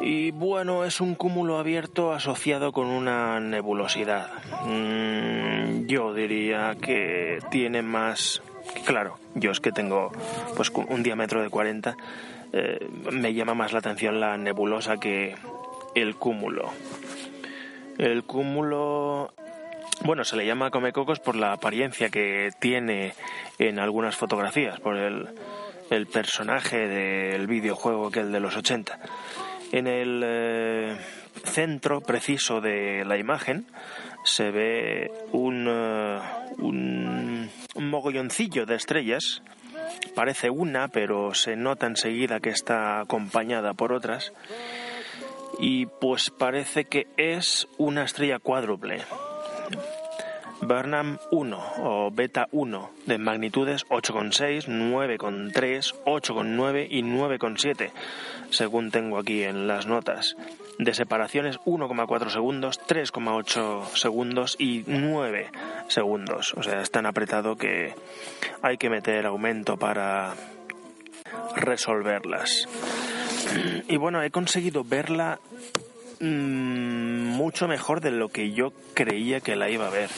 Y 0.00 0.30
bueno, 0.30 0.84
es 0.84 1.00
un 1.00 1.14
cúmulo 1.14 1.58
abierto 1.58 2.12
asociado 2.12 2.72
con 2.72 2.86
una 2.86 3.40
nebulosidad. 3.40 4.30
Mm, 4.64 5.86
yo 5.86 6.14
diría 6.14 6.76
que 6.80 7.40
tiene 7.50 7.82
más 7.82 8.42
Claro, 8.84 9.18
yo 9.34 9.50
es 9.50 9.60
que 9.60 9.72
tengo 9.72 10.10
pues 10.56 10.70
un 10.70 11.02
diámetro 11.02 11.42
de 11.42 11.50
40, 11.50 11.96
eh, 12.52 12.88
me 13.12 13.34
llama 13.34 13.54
más 13.54 13.72
la 13.72 13.78
atención 13.78 14.20
la 14.20 14.36
nebulosa 14.36 14.98
que 14.98 15.34
el 15.94 16.16
cúmulo. 16.16 16.70
El 17.98 18.24
cúmulo, 18.24 19.32
bueno, 20.02 20.24
se 20.24 20.36
le 20.36 20.46
llama 20.46 20.70
Comecocos 20.70 21.20
por 21.20 21.36
la 21.36 21.52
apariencia 21.52 22.08
que 22.08 22.50
tiene 22.58 23.14
en 23.58 23.78
algunas 23.78 24.16
fotografías, 24.16 24.80
por 24.80 24.96
el, 24.96 25.28
el 25.90 26.06
personaje 26.06 26.88
del 26.88 27.46
videojuego 27.46 28.10
que 28.10 28.20
el 28.20 28.32
de 28.32 28.40
los 28.40 28.56
80. 28.56 28.98
En 29.72 29.86
el 29.86 30.22
eh, 30.24 30.96
centro 31.44 32.00
preciso 32.00 32.60
de 32.60 33.04
la 33.04 33.18
imagen 33.18 33.66
se 34.24 34.50
ve 34.50 35.12
un, 35.32 35.66
eh, 35.68 36.18
un, 36.58 37.50
mogolloncillo 37.76 38.66
de 38.66 38.76
estrellas. 38.76 39.42
Parece 40.14 40.50
una, 40.50 40.88
pero 40.88 41.34
se 41.34 41.56
nota 41.56 41.86
enseguida 41.86 42.40
que 42.40 42.50
está 42.50 43.00
acompañada 43.00 43.74
por 43.74 43.92
otras. 43.92 44.32
Y 45.60 45.86
pues 45.86 46.30
parece 46.30 46.84
que 46.84 47.06
es 47.16 47.68
una 47.78 48.04
estrella 48.04 48.38
cuádruple. 48.38 49.02
Burnham 50.62 51.18
1 51.30 51.72
o 51.78 52.10
Beta 52.10 52.48
1 52.52 52.90
de 53.06 53.18
magnitudes 53.18 53.86
8,6, 53.86 54.66
9,3, 54.66 55.94
8,9 56.04 56.86
y 56.90 57.02
9,7, 57.02 57.90
según 58.50 58.90
tengo 58.90 59.18
aquí 59.18 59.42
en 59.42 59.66
las 59.66 59.86
notas 59.86 60.36
de 60.78 60.94
separaciones 60.94 61.58
1,4 61.60 62.30
segundos, 62.30 62.80
3,8 62.86 63.84
segundos 63.94 64.56
y 64.58 64.84
9 64.86 65.50
segundos. 65.88 66.54
O 66.54 66.62
sea, 66.62 66.80
es 66.80 66.90
tan 66.90 67.06
apretado 67.06 67.56
que 67.56 67.94
hay 68.62 68.76
que 68.76 68.90
meter 68.90 69.26
aumento 69.26 69.76
para 69.76 70.34
resolverlas. 71.56 72.68
Y 73.88 73.96
bueno, 73.96 74.22
he 74.22 74.30
conseguido 74.30 74.84
verla 74.84 75.40
mm, 76.20 77.26
mucho 77.36 77.68
mejor 77.68 78.00
de 78.00 78.10
lo 78.10 78.28
que 78.28 78.52
yo 78.52 78.72
creía 78.94 79.40
que 79.40 79.56
la 79.56 79.70
iba 79.70 79.86
a 79.86 79.90
ver. 79.90 80.10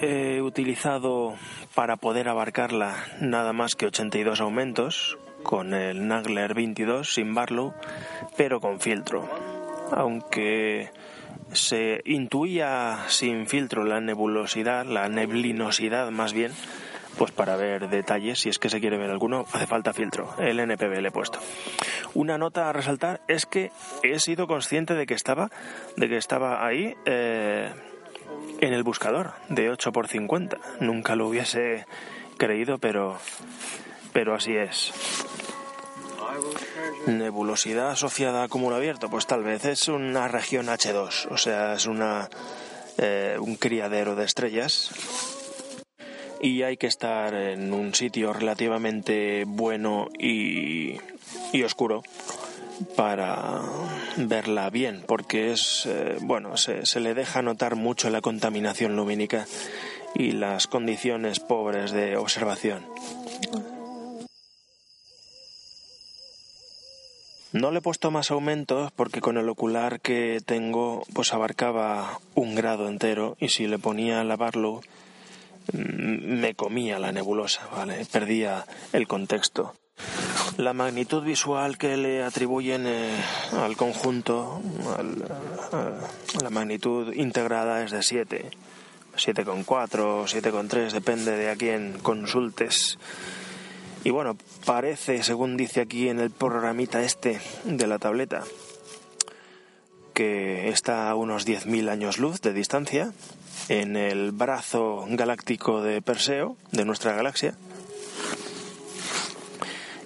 He 0.00 0.42
utilizado 0.42 1.34
para 1.74 1.96
poder 1.96 2.28
abarcarla 2.28 2.96
nada 3.20 3.52
más 3.52 3.74
que 3.74 3.86
82 3.86 4.40
aumentos, 4.40 5.18
con 5.42 5.74
el 5.74 6.08
Nagler 6.08 6.54
22 6.54 7.14
sin 7.14 7.34
Barlow, 7.34 7.74
pero 8.36 8.60
con 8.60 8.80
filtro. 8.80 9.28
Aunque 9.92 10.90
se 11.52 12.00
intuía 12.04 13.04
sin 13.08 13.46
filtro 13.46 13.84
la 13.84 14.00
nebulosidad, 14.00 14.86
la 14.86 15.08
neblinosidad 15.08 16.10
más 16.10 16.32
bien, 16.32 16.52
pues 17.16 17.32
para 17.32 17.56
ver 17.56 17.88
detalles, 17.88 18.40
si 18.40 18.48
es 18.48 18.58
que 18.58 18.68
se 18.68 18.80
quiere 18.80 18.96
ver 18.96 19.10
alguno, 19.10 19.46
hace 19.52 19.66
falta 19.66 19.92
filtro. 19.92 20.34
El 20.38 20.58
NPB 20.60 21.00
le 21.00 21.08
he 21.08 21.12
puesto. 21.12 21.38
Una 22.14 22.38
nota 22.38 22.68
a 22.68 22.72
resaltar 22.72 23.20
es 23.28 23.46
que 23.46 23.70
he 24.02 24.18
sido 24.18 24.46
consciente 24.46 24.94
de 24.94 25.06
que 25.06 25.14
estaba, 25.14 25.50
de 25.96 26.08
que 26.08 26.16
estaba 26.16 26.66
ahí 26.66 26.96
eh, 27.04 27.72
en 28.60 28.72
el 28.72 28.82
buscador 28.82 29.32
de 29.48 29.70
8x50. 29.70 30.58
Nunca 30.80 31.16
lo 31.16 31.28
hubiese 31.28 31.86
creído, 32.36 32.78
pero, 32.78 33.18
pero 34.12 34.34
así 34.34 34.56
es. 34.56 34.92
Nebulosidad 37.06 37.90
asociada 37.90 38.42
a 38.42 38.48
cúmulo 38.48 38.76
abierto, 38.76 39.08
pues 39.08 39.26
tal 39.26 39.44
vez 39.44 39.64
es 39.64 39.88
una 39.88 40.26
región 40.26 40.66
H2, 40.66 41.28
o 41.30 41.36
sea, 41.36 41.74
es 41.74 41.86
una, 41.86 42.28
eh, 42.98 43.36
un 43.38 43.56
criadero 43.56 44.16
de 44.16 44.24
estrellas 44.24 44.90
y 46.44 46.62
hay 46.62 46.76
que 46.76 46.88
estar 46.88 47.32
en 47.32 47.72
un 47.72 47.94
sitio 47.94 48.34
relativamente 48.34 49.44
bueno 49.46 50.08
y, 50.18 50.98
y 51.54 51.62
oscuro 51.62 52.02
para 52.96 53.62
verla 54.18 54.68
bien, 54.68 55.02
porque 55.06 55.52
es, 55.52 55.86
eh, 55.86 56.18
bueno, 56.20 56.58
se, 56.58 56.84
se, 56.84 57.00
le 57.00 57.14
deja 57.14 57.40
notar 57.40 57.76
mucho 57.76 58.10
la 58.10 58.20
contaminación 58.20 58.94
lumínica 58.94 59.46
y 60.14 60.32
las 60.32 60.66
condiciones 60.66 61.40
pobres 61.40 61.92
de 61.92 62.18
observación. 62.18 62.84
No 67.52 67.70
le 67.70 67.78
he 67.78 67.82
puesto 67.82 68.10
más 68.10 68.30
aumentos 68.30 68.92
porque 68.92 69.22
con 69.22 69.38
el 69.38 69.48
ocular 69.48 69.98
que 70.00 70.42
tengo 70.44 71.04
pues 71.14 71.32
abarcaba 71.32 72.20
un 72.34 72.54
grado 72.54 72.86
entero 72.86 73.38
y 73.40 73.48
si 73.48 73.66
le 73.66 73.78
ponía 73.78 74.20
a 74.20 74.24
lavarlo 74.24 74.82
me 75.72 76.54
comía 76.54 76.98
la 76.98 77.12
nebulosa, 77.12 77.66
¿vale? 77.74 78.04
Perdía 78.10 78.66
el 78.92 79.06
contexto. 79.06 79.74
La 80.56 80.72
magnitud 80.72 81.22
visual 81.22 81.78
que 81.78 81.96
le 81.96 82.22
atribuyen 82.22 82.86
eh, 82.86 83.16
al 83.52 83.76
conjunto, 83.76 84.60
la 86.42 86.50
magnitud 86.50 87.12
integrada 87.14 87.82
es 87.82 87.90
de 87.90 88.02
7, 88.02 88.50
7,4, 89.16 89.64
7,3, 89.64 90.90
depende 90.92 91.36
de 91.36 91.50
a 91.50 91.56
quién 91.56 91.98
consultes. 92.02 92.98
Y 94.04 94.10
bueno, 94.10 94.36
parece, 94.64 95.22
según 95.22 95.56
dice 95.56 95.80
aquí 95.80 96.08
en 96.08 96.20
el 96.20 96.30
programita 96.30 97.02
este 97.02 97.40
de 97.64 97.86
la 97.86 97.98
tableta, 97.98 98.44
que 100.12 100.68
está 100.68 101.10
a 101.10 101.14
unos 101.16 101.46
10.000 101.46 101.88
años 101.88 102.18
luz 102.18 102.40
de 102.40 102.52
distancia 102.52 103.12
en 103.68 103.96
el 103.96 104.32
brazo 104.32 105.04
galáctico 105.08 105.82
de 105.82 106.02
Perseo, 106.02 106.56
de 106.72 106.84
nuestra 106.84 107.12
galaxia. 107.12 107.54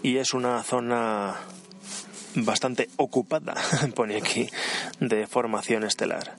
Y 0.03 0.19
es 0.19 0.33
una 0.33 0.63
zona 0.63 1.37
bastante 2.35 2.89
ocupada, 2.97 3.55
pone 3.95 4.17
aquí, 4.17 4.49
de 5.01 5.27
formación 5.27 5.85
estelar. 5.85 6.37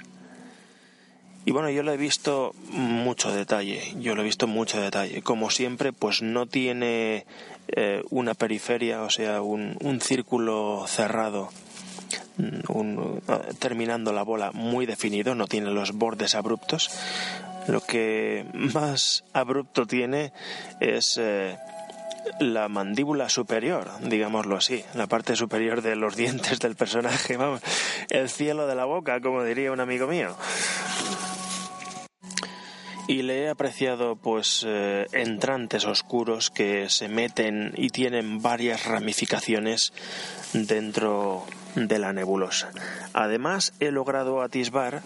Y 1.46 1.52
bueno, 1.52 1.70
yo 1.70 1.84
lo 1.84 1.92
he 1.92 1.98
visto 1.98 2.54
mucho 2.70 3.32
detalle, 3.34 3.82
yo 4.00 4.14
lo 4.14 4.22
he 4.22 4.26
visto 4.26 4.46
mucho 4.46 4.80
detalle. 4.80 5.22
Como 5.22 5.50
siempre, 5.50 5.94
pues 5.94 6.22
no 6.22 6.46
tiene 6.46 7.26
eh, 7.70 8.04
una 8.10 8.34
periferia, 8.34 9.02
o 9.02 9.10
sea, 9.10 9.42
un, 9.42 9.78
un 9.82 10.02
círculo 10.02 10.86
cerrado, 10.88 11.50
un, 12.70 13.22
eh, 13.28 13.54
terminando 13.60 14.14
la 14.14 14.24
bola 14.24 14.52
muy 14.52 14.86
definido, 14.86 15.36
no 15.36 15.48
tiene 15.48 15.72
los 15.72 15.94
bordes 15.94 16.36
abruptos. 16.36 16.90
Lo 17.68 17.82
que 17.82 18.46
más 18.54 19.24
abrupto 19.34 19.86
tiene 19.86 20.34
es 20.80 21.18
eh, 21.20 21.58
la 22.40 22.68
mandíbula 22.68 23.30
superior, 23.30 23.90
digámoslo 24.02 24.58
así, 24.58 24.84
la 24.96 25.08
parte 25.08 25.36
superior 25.36 25.82
de 25.82 25.96
los 25.96 26.16
dientes 26.18 26.60
del 26.60 26.76
personaje, 26.76 27.38
vamos, 27.38 27.62
el 28.10 28.30
cielo 28.30 28.68
de 28.68 28.76
la 28.76 28.86
boca, 28.86 29.22
como 29.22 29.44
diría 29.44 29.72
un 29.72 29.80
amigo 29.80 30.08
mío 30.08 30.36
y 33.10 33.24
le 33.24 33.42
he 33.42 33.50
apreciado 33.50 34.18
pues 34.18 34.64
eh, 34.68 35.08
entrantes 35.14 35.86
oscuros 35.86 36.52
que 36.52 36.90
se 36.90 37.10
meten 37.10 37.74
y 37.76 37.90
tienen 37.90 38.40
varias 38.40 38.86
ramificaciones 38.86 39.94
dentro 40.54 41.44
de 41.74 41.98
la 41.98 42.14
nebulosa. 42.14 42.70
Además 43.14 43.74
he 43.80 43.90
logrado 43.90 44.44
atisbar 44.44 45.02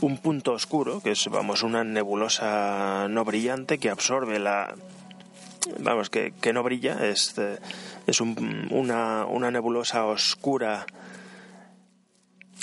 un 0.00 0.16
punto 0.16 0.52
oscuro, 0.52 1.02
que 1.02 1.10
es 1.10 1.28
vamos 1.28 1.62
una 1.62 1.84
nebulosa 1.84 3.08
no 3.10 3.26
brillante 3.26 3.76
que 3.76 3.90
absorbe 3.90 4.38
la 4.38 4.74
vamos 5.80 6.08
que, 6.08 6.32
que 6.40 6.54
no 6.54 6.62
brilla, 6.62 7.06
es, 7.06 7.36
eh, 7.36 7.58
es 8.06 8.22
una, 8.22 9.26
una 9.26 9.50
nebulosa 9.50 10.06
oscura 10.06 10.86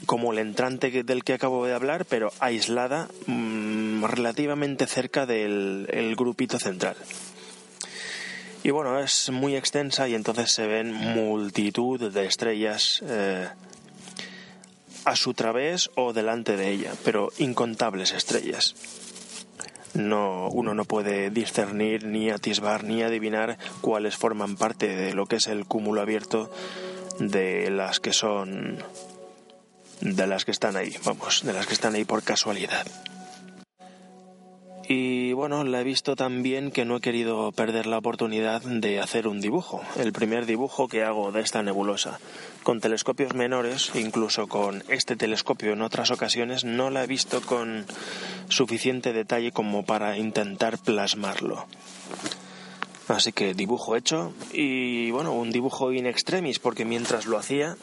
como 0.06 0.32
el 0.32 0.39
entrante 0.39 1.04
del 1.04 1.24
que 1.24 1.34
acabo 1.34 1.65
de 1.65 1.74
hablar, 1.74 2.06
pero 2.06 2.32
aislada, 2.39 3.08
mm, 3.28 3.81
relativamente 4.08 4.88
cerca 4.88 5.26
del 5.26 6.16
grupito 6.18 6.60
central. 6.60 6.96
Y 8.64 8.70
bueno, 8.70 9.00
es 9.00 9.32
muy 9.32 9.56
extensa 9.56 10.08
y 10.08 10.14
entonces 10.14 10.52
se 10.52 10.68
ven 10.68 10.94
multitud 10.94 12.12
de 12.12 12.26
estrellas 12.26 13.02
eh, 13.08 13.50
a 15.04 15.16
su 15.16 15.34
través 15.34 15.90
o 15.96 16.14
delante 16.14 16.58
de 16.58 16.70
ella, 16.70 16.92
pero 17.04 17.32
incontables 17.40 18.14
estrellas. 18.14 18.76
No, 19.96 20.48
uno 20.50 20.76
no 20.76 20.86
puede 20.86 21.32
discernir 21.32 22.06
ni 22.06 22.30
atisbar 22.30 22.84
ni 22.84 23.02
adivinar 23.02 23.58
cuáles 23.82 24.16
forman 24.16 24.56
parte 24.56 24.96
de 24.96 25.14
lo 25.16 25.26
que 25.26 25.38
es 25.38 25.48
el 25.48 25.66
cúmulo 25.66 26.02
abierto 26.02 26.52
de 27.20 27.72
las 27.72 28.00
que 28.00 28.14
son 28.14 28.82
de 30.02 30.28
las 30.28 30.46
que 30.46 30.52
están 30.52 30.76
ahí, 30.76 30.96
vamos, 31.04 31.42
de 31.44 31.54
las 31.54 31.68
que 31.68 31.74
están 31.74 31.96
ahí 31.96 32.06
por 32.06 32.24
casualidad. 32.24 32.86
Y 34.93 35.32
bueno, 35.32 35.63
la 35.63 35.80
he 35.80 35.84
visto 35.86 36.17
también 36.17 36.69
que 36.69 36.84
no 36.84 36.97
he 36.97 36.99
querido 36.99 37.54
perder 37.54 37.86
la 37.86 37.97
oportunidad 37.97 38.62
de 38.62 38.99
hacer 38.99 39.25
un 39.25 39.39
dibujo, 39.39 39.82
el 39.95 40.12
primer 40.12 40.45
dibujo 40.45 40.89
que 40.89 41.01
hago 41.01 41.32
de 41.32 41.39
esta 41.39 41.63
nebulosa. 41.63 42.19
Con 42.63 42.82
telescopios 42.82 43.34
menores, 43.34 43.93
incluso 43.95 44.47
con 44.47 44.84
este 44.89 45.15
telescopio 45.15 45.71
en 45.71 45.82
otras 45.82 46.12
ocasiones, 46.12 46.65
no 46.65 46.89
la 46.89 47.06
he 47.06 47.08
visto 47.08 47.39
con 47.39 47.86
suficiente 48.49 49.13
detalle 49.13 49.54
como 49.54 49.86
para 49.86 50.17
intentar 50.17 50.77
plasmarlo. 50.77 51.67
Así 53.08 53.32
que 53.32 53.54
dibujo 53.54 53.95
hecho 53.95 54.34
y 54.51 55.10
bueno, 55.12 55.32
un 55.32 55.51
dibujo 55.51 55.93
in 55.93 56.06
extremis 56.06 56.60
porque 56.60 56.84
mientras 56.84 57.27
lo 57.27 57.38
hacía 57.38 57.77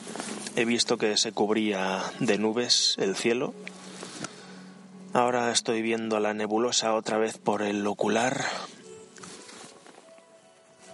he 0.57 0.67
visto 0.67 0.99
que 0.99 1.17
se 1.17 1.33
cubría 1.33 2.03
de 2.21 2.37
nubes 2.37 2.97
el 2.99 3.17
cielo 3.17 3.55
Ahora 5.15 5.51
estoy 5.51 5.83
viendo 5.83 6.21
la 6.21 6.35
nebulosa 6.35 6.95
otra 6.95 7.19
vez 7.19 7.39
por 7.39 7.63
el 7.63 7.87
ocular. 7.87 8.45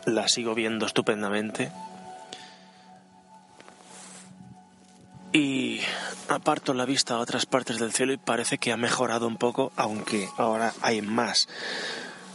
La 0.07 0.29
sigo 0.29 0.55
viendo 0.55 0.87
estupendamente. 0.87 1.73
Y 5.33 5.81
aparto 6.29 6.75
la 6.75 6.85
vista 6.85 7.15
a 7.15 7.19
otras 7.19 7.45
partes 7.45 7.79
del 7.79 7.93
cielo 7.93 8.13
y 8.13 8.17
parece 8.17 8.59
que 8.59 8.73
ha 8.73 8.77
mejorado 8.77 9.27
un 9.27 9.37
poco, 9.37 9.73
aunque 9.77 10.29
ahora 10.37 10.73
hay 10.81 11.03
más 11.03 11.49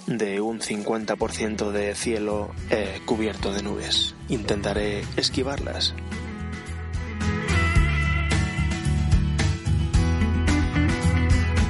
de 0.06 0.42
un 0.42 0.60
50% 0.60 1.72
de 1.72 1.96
cielo 1.96 2.52
eh, 2.70 3.02
cubierto 3.06 3.54
de 3.54 3.64
nubes. 3.64 4.16
Intentaré 4.28 5.06
esquivarlas. 5.16 5.94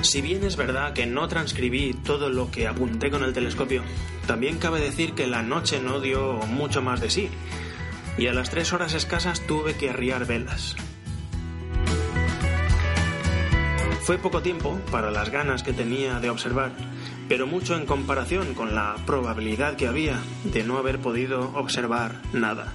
Si 0.01 0.21
bien 0.21 0.43
es 0.43 0.55
verdad 0.55 0.93
que 0.93 1.05
no 1.05 1.27
transcribí 1.27 1.93
todo 1.93 2.29
lo 2.29 2.49
que 2.51 2.67
apunté 2.67 3.11
con 3.11 3.23
el 3.23 3.33
telescopio, 3.33 3.83
también 4.27 4.57
cabe 4.57 4.79
decir 4.79 5.13
que 5.13 5.27
la 5.27 5.43
noche 5.43 5.79
no 5.81 5.99
dio 5.99 6.33
mucho 6.47 6.81
más 6.81 7.01
de 7.01 7.09
sí, 7.09 7.29
y 8.17 8.27
a 8.27 8.33
las 8.33 8.49
tres 8.49 8.73
horas 8.73 8.93
escasas 8.93 9.45
tuve 9.45 9.75
que 9.75 9.89
arriar 9.89 10.25
velas. 10.25 10.75
Fue 14.01 14.17
poco 14.17 14.41
tiempo 14.41 14.79
para 14.89 15.11
las 15.11 15.29
ganas 15.29 15.61
que 15.61 15.73
tenía 15.73 16.19
de 16.19 16.29
observar, 16.29 16.71
pero 17.27 17.45
mucho 17.45 17.75
en 17.75 17.85
comparación 17.85 18.55
con 18.55 18.73
la 18.73 18.95
probabilidad 19.05 19.75
que 19.75 19.87
había 19.87 20.19
de 20.45 20.63
no 20.63 20.77
haber 20.77 20.99
podido 20.99 21.51
observar 21.55 22.15
nada. 22.33 22.73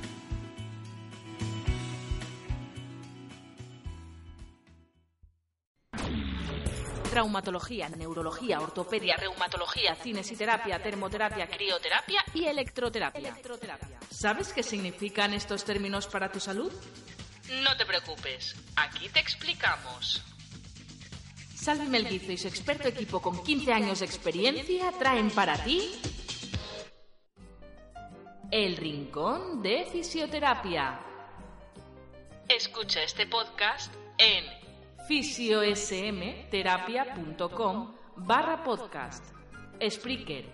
Traumatología, 7.15 7.89
neurología, 7.91 8.61
ortopedia, 8.61 9.17
reumatología, 9.17 9.95
cinesiterapia, 9.95 10.83
termoterapia, 10.83 11.47
crioterapia 11.47 12.25
y 12.35 12.47
electroterapia. 12.47 13.37
¿Sabes 14.11 14.53
qué 14.53 14.65
significan 14.65 15.33
estos 15.33 15.65
términos 15.65 16.09
para 16.09 16.33
tu 16.33 16.41
salud? 16.41 16.73
No 17.63 17.77
te 17.77 17.87
preocupes, 17.87 18.57
aquí 18.75 19.09
te 19.11 19.21
explicamos. 19.21 20.25
Salvi 21.55 21.87
Melguizo 21.87 22.33
y 22.33 22.37
su 22.37 22.49
experto 22.49 22.89
equipo 22.89 23.23
con 23.23 23.45
15 23.45 23.73
años 23.73 24.01
de 24.01 24.07
experiencia 24.07 24.91
traen 24.99 25.31
para 25.31 25.63
ti 25.63 25.93
El 28.51 28.77
Rincón 28.77 29.63
de 29.63 29.87
Fisioterapia. 29.87 30.99
Escucha 32.49 33.05
este 33.05 33.29
podcast 33.29 33.95
en 34.19 34.64
fisiosmterapia.com 35.07 37.95
barra 38.17 38.65
podcast, 38.65 39.23
Spreaker, 39.87 40.47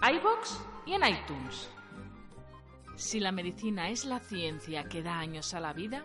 iBox 0.00 0.60
y 0.86 0.92
en 0.92 1.02
iTunes. 1.06 1.68
Si 2.94 3.18
la 3.18 3.32
medicina 3.32 3.90
es 3.90 4.04
la 4.04 4.20
ciencia 4.20 4.84
que 4.84 5.02
da 5.02 5.18
años 5.18 5.54
a 5.54 5.60
la 5.60 5.72
vida, 5.72 6.04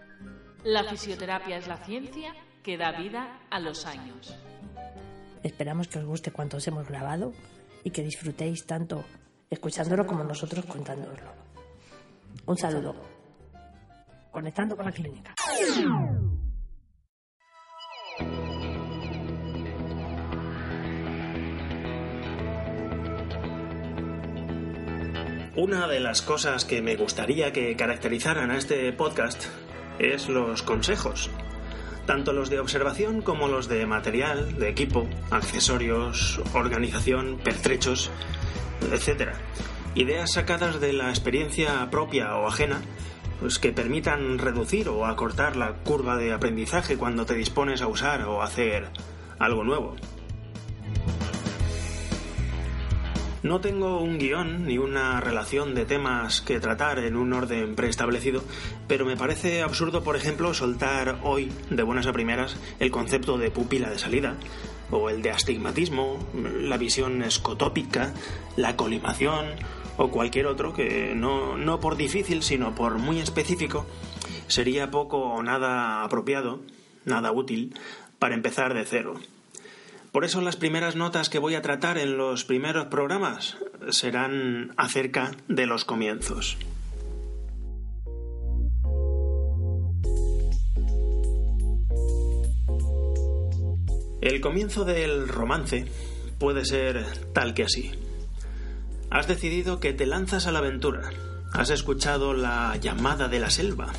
la 0.63 0.83
fisioterapia 0.83 1.57
es 1.57 1.67
la 1.67 1.77
ciencia 1.77 2.33
que 2.63 2.75
da 2.77 2.91
vida 2.91 3.39
a 3.51 3.59
los 3.59 3.85
años. 3.85 4.35
Esperamos 5.43 5.87
que 5.87 5.99
os 5.99 6.05
guste 6.05 6.31
cuanto 6.31 6.57
os 6.57 6.67
hemos 6.67 6.87
grabado 6.87 7.33
y 7.83 7.91
que 7.91 8.01
disfrutéis 8.03 8.65
tanto 8.65 9.05
escuchándolo 9.49 10.07
como 10.07 10.23
nosotros 10.23 10.65
contándolo. 10.65 11.21
Un 12.47 12.57
saludo. 12.57 12.95
Conectando 14.31 14.75
con 14.75 14.85
la 14.85 14.91
clínica. 14.91 15.35
Una 25.61 25.87
de 25.87 25.99
las 25.99 26.21
cosas 26.23 26.65
que 26.65 26.81
me 26.81 26.95
gustaría 26.95 27.53
que 27.53 27.75
caracterizaran 27.75 28.49
a 28.51 28.57
este 28.57 28.91
podcast 28.93 29.45
es 29.99 30.27
los 30.27 30.63
consejos, 30.63 31.29
tanto 32.07 32.33
los 32.33 32.49
de 32.49 32.59
observación 32.59 33.21
como 33.21 33.47
los 33.47 33.67
de 33.67 33.85
material, 33.85 34.57
de 34.57 34.69
equipo, 34.69 35.07
accesorios, 35.29 36.41
organización, 36.53 37.37
pertrechos, 37.43 38.09
etc. 38.91 39.33
Ideas 39.93 40.31
sacadas 40.31 40.81
de 40.81 40.93
la 40.93 41.09
experiencia 41.09 41.87
propia 41.91 42.35
o 42.37 42.47
ajena, 42.47 42.81
pues 43.41 43.57
que 43.57 43.73
permitan 43.73 44.37
reducir 44.37 44.87
o 44.87 45.07
acortar 45.07 45.55
la 45.55 45.73
curva 45.73 46.15
de 46.15 46.31
aprendizaje 46.31 46.95
cuando 46.95 47.25
te 47.25 47.33
dispones 47.33 47.81
a 47.81 47.87
usar 47.87 48.21
o 48.25 48.43
hacer 48.43 48.87
algo 49.39 49.63
nuevo. 49.63 49.95
No 53.41 53.59
tengo 53.59 53.99
un 53.99 54.19
guion 54.19 54.67
ni 54.67 54.77
una 54.77 55.19
relación 55.19 55.73
de 55.73 55.85
temas 55.85 56.41
que 56.41 56.59
tratar 56.59 56.99
en 56.99 57.15
un 57.15 57.33
orden 57.33 57.73
preestablecido, 57.73 58.43
pero 58.87 59.03
me 59.03 59.17
parece 59.17 59.63
absurdo, 59.63 60.03
por 60.03 60.15
ejemplo, 60.15 60.53
soltar 60.53 61.17
hoy, 61.23 61.51
de 61.71 61.81
buenas 61.81 62.05
a 62.05 62.13
primeras, 62.13 62.55
el 62.79 62.91
concepto 62.91 63.39
de 63.39 63.49
pupila 63.49 63.89
de 63.89 63.97
salida, 63.97 64.35
o 64.91 65.09
el 65.09 65.23
de 65.23 65.31
astigmatismo, 65.31 66.19
la 66.35 66.77
visión 66.77 67.23
escotópica, 67.23 68.13
la 68.57 68.75
colimación, 68.75 69.47
o 70.01 70.09
cualquier 70.09 70.47
otro 70.47 70.73
que 70.73 71.13
no, 71.15 71.57
no 71.57 71.79
por 71.79 71.95
difícil, 71.95 72.41
sino 72.41 72.73
por 72.73 72.97
muy 72.97 73.19
específico, 73.19 73.85
sería 74.47 74.89
poco 74.89 75.19
o 75.19 75.43
nada 75.43 76.03
apropiado, 76.03 76.59
nada 77.05 77.31
útil, 77.31 77.75
para 78.17 78.33
empezar 78.33 78.73
de 78.73 78.83
cero. 78.83 79.13
Por 80.11 80.25
eso 80.25 80.41
las 80.41 80.55
primeras 80.57 80.95
notas 80.95 81.29
que 81.29 81.37
voy 81.37 81.53
a 81.53 81.61
tratar 81.61 81.99
en 81.99 82.17
los 82.17 82.43
primeros 82.45 82.87
programas 82.87 83.57
serán 83.91 84.73
acerca 84.75 85.31
de 85.47 85.67
los 85.67 85.85
comienzos. 85.85 86.57
El 94.21 94.41
comienzo 94.41 94.83
del 94.83 95.27
romance 95.27 95.85
puede 96.39 96.65
ser 96.65 97.05
tal 97.33 97.53
que 97.53 97.63
así. 97.63 97.91
Has 99.11 99.27
decidido 99.27 99.81
que 99.81 99.91
te 99.91 100.05
lanzas 100.05 100.47
a 100.47 100.53
la 100.53 100.59
aventura. 100.59 101.09
Has 101.51 101.69
escuchado 101.69 102.33
la 102.33 102.77
llamada 102.77 103.27
de 103.27 103.39
la 103.39 103.49
selva. 103.49 103.91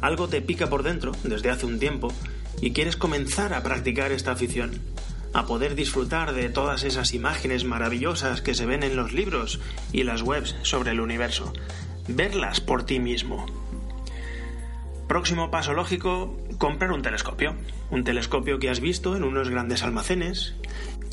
Algo 0.00 0.28
te 0.28 0.40
pica 0.40 0.68
por 0.68 0.84
dentro 0.84 1.10
desde 1.24 1.50
hace 1.50 1.66
un 1.66 1.80
tiempo 1.80 2.14
y 2.60 2.72
quieres 2.72 2.96
comenzar 2.96 3.52
a 3.52 3.64
practicar 3.64 4.12
esta 4.12 4.32
afición 4.32 4.80
a 5.34 5.46
poder 5.46 5.74
disfrutar 5.74 6.32
de 6.32 6.48
todas 6.48 6.84
esas 6.84 7.12
imágenes 7.12 7.64
maravillosas 7.64 8.40
que 8.40 8.54
se 8.54 8.64
ven 8.64 8.82
en 8.82 8.96
los 8.96 9.12
libros 9.12 9.60
y 9.92 10.04
las 10.04 10.22
webs 10.22 10.56
sobre 10.62 10.92
el 10.92 11.00
universo, 11.00 11.52
verlas 12.06 12.60
por 12.60 12.84
ti 12.84 12.98
mismo. 12.98 13.44
Próximo 15.06 15.50
paso 15.50 15.72
lógico, 15.74 16.36
comprar 16.58 16.92
un 16.92 17.02
telescopio. 17.02 17.56
Un 17.90 18.04
telescopio 18.04 18.58
que 18.58 18.68
has 18.68 18.80
visto 18.80 19.16
en 19.16 19.24
unos 19.24 19.48
grandes 19.48 19.82
almacenes, 19.82 20.54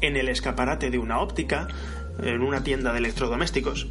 en 0.01 0.17
el 0.17 0.28
escaparate 0.28 0.89
de 0.89 0.97
una 0.97 1.19
óptica, 1.19 1.67
en 2.22 2.41
una 2.41 2.63
tienda 2.63 2.91
de 2.91 2.99
electrodomésticos. 2.99 3.88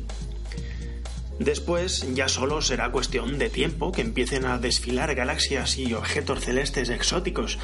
Después 1.39 2.07
ya 2.15 2.29
solo 2.29 2.63
será 2.63 2.93
cuestión 2.93 3.39
de 3.39 3.51
tiempo 3.51 3.91
que 3.91 4.03
empiecen 4.03 4.45
a 4.47 4.59
desfilar 4.59 5.15
galaxias 5.15 5.79
y 5.79 5.93
objetos 5.93 6.41
celestes 6.41 6.91
exóticos 6.91 7.59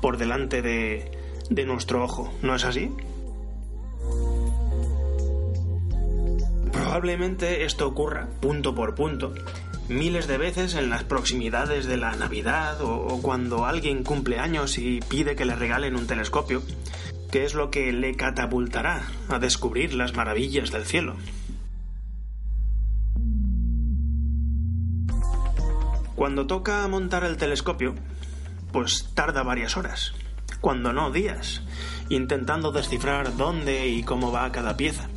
por 0.00 0.16
delante 0.16 0.60
de, 0.60 1.10
de 1.48 1.64
nuestro 1.64 2.02
ojo, 2.02 2.32
¿no 2.42 2.56
es 2.56 2.64
así? 2.64 2.90
Probablemente 6.72 7.64
esto 7.64 7.86
ocurra 7.86 8.28
punto 8.40 8.74
por 8.74 8.94
punto, 8.94 9.32
miles 9.88 10.26
de 10.26 10.38
veces 10.38 10.74
en 10.74 10.90
las 10.90 11.04
proximidades 11.04 11.86
de 11.86 11.96
la 11.96 12.16
Navidad 12.16 12.80
o, 12.80 13.06
o, 13.06 13.22
cuando 13.22 13.66
alguien 13.66 14.02
cumple 14.02 14.38
años 14.38 14.78
y 14.78 15.00
pide 15.08 15.36
que 15.36 15.44
le 15.44 15.54
regalen 15.54 15.96
un 15.96 16.06
telescopio, 16.06 16.62
que 17.32 17.46
es 17.46 17.54
lo 17.54 17.70
que 17.70 17.92
le 17.92 18.14
catapultará 18.14 19.02
a 19.30 19.38
descubrir 19.38 19.94
las 19.94 20.14
maravillas 20.14 20.70
del 20.70 20.84
cielo. 20.84 21.16
Cuando 26.14 26.46
toca 26.46 26.86
montar 26.88 27.24
el 27.24 27.38
telescopio, 27.38 27.94
pues 28.70 29.08
tarda 29.14 29.42
varias 29.42 29.78
horas, 29.78 30.12
cuando 30.60 30.92
no 30.92 31.10
días, 31.10 31.62
intentando 32.10 32.70
descifrar 32.70 33.34
dónde 33.34 33.88
y 33.88 34.02
cómo 34.02 34.30
va 34.30 34.52
cada 34.52 34.76
pieza. 34.76 35.08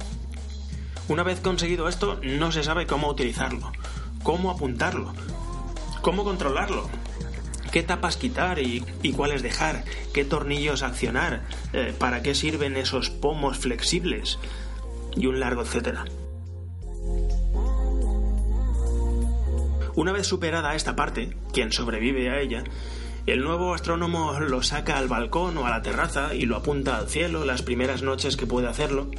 Una 1.09 1.23
vez 1.23 1.41
conseguido 1.41 1.89
esto, 1.89 2.21
no 2.23 2.53
se 2.53 2.63
sabe 2.63 2.87
cómo 2.87 3.09
utilizarlo, 3.09 3.73
cómo 4.23 4.51
apuntarlo, 4.51 5.13
cómo 6.01 6.23
controlarlo, 6.23 6.89
qué 7.75 7.83
tapas 7.83 8.15
quitar 8.15 8.59
y, 8.59 8.85
cuáles 9.17 9.43
dejar, 9.43 9.83
qué 10.13 10.23
tornillos 10.23 10.81
accionar, 10.81 11.41
eh, 11.73 11.93
para 11.99 12.21
qué 12.21 12.33
sirven 12.33 12.77
esos 12.77 13.09
pomos 13.09 13.57
flexibles 13.57 14.39
y 15.17 15.27
un 15.27 15.41
largo 15.41 15.61
etcétera. 15.61 16.05
Una 19.93 20.13
vez 20.13 20.25
superada 20.25 20.73
esta 20.73 20.95
parte, 20.95 21.35
quien 21.51 21.73
sobrevive 21.73 22.29
a 22.29 22.39
ella, 22.39 22.63
el 23.25 23.41
nuevo 23.41 23.73
astrónomo 23.73 24.39
lo 24.39 24.63
saca 24.63 24.97
al 24.97 25.09
balcón 25.09 25.57
o 25.57 25.65
a 25.65 25.69
la 25.69 25.81
terraza 25.81 26.33
y 26.33 26.45
lo 26.45 26.55
apunta 26.55 26.95
al 26.95 27.09
cielo 27.09 27.43
las 27.43 27.61
primeras 27.61 28.03
noches 28.03 28.37
que 28.37 28.47
puede 28.47 28.69
hacerlo, 28.69 29.11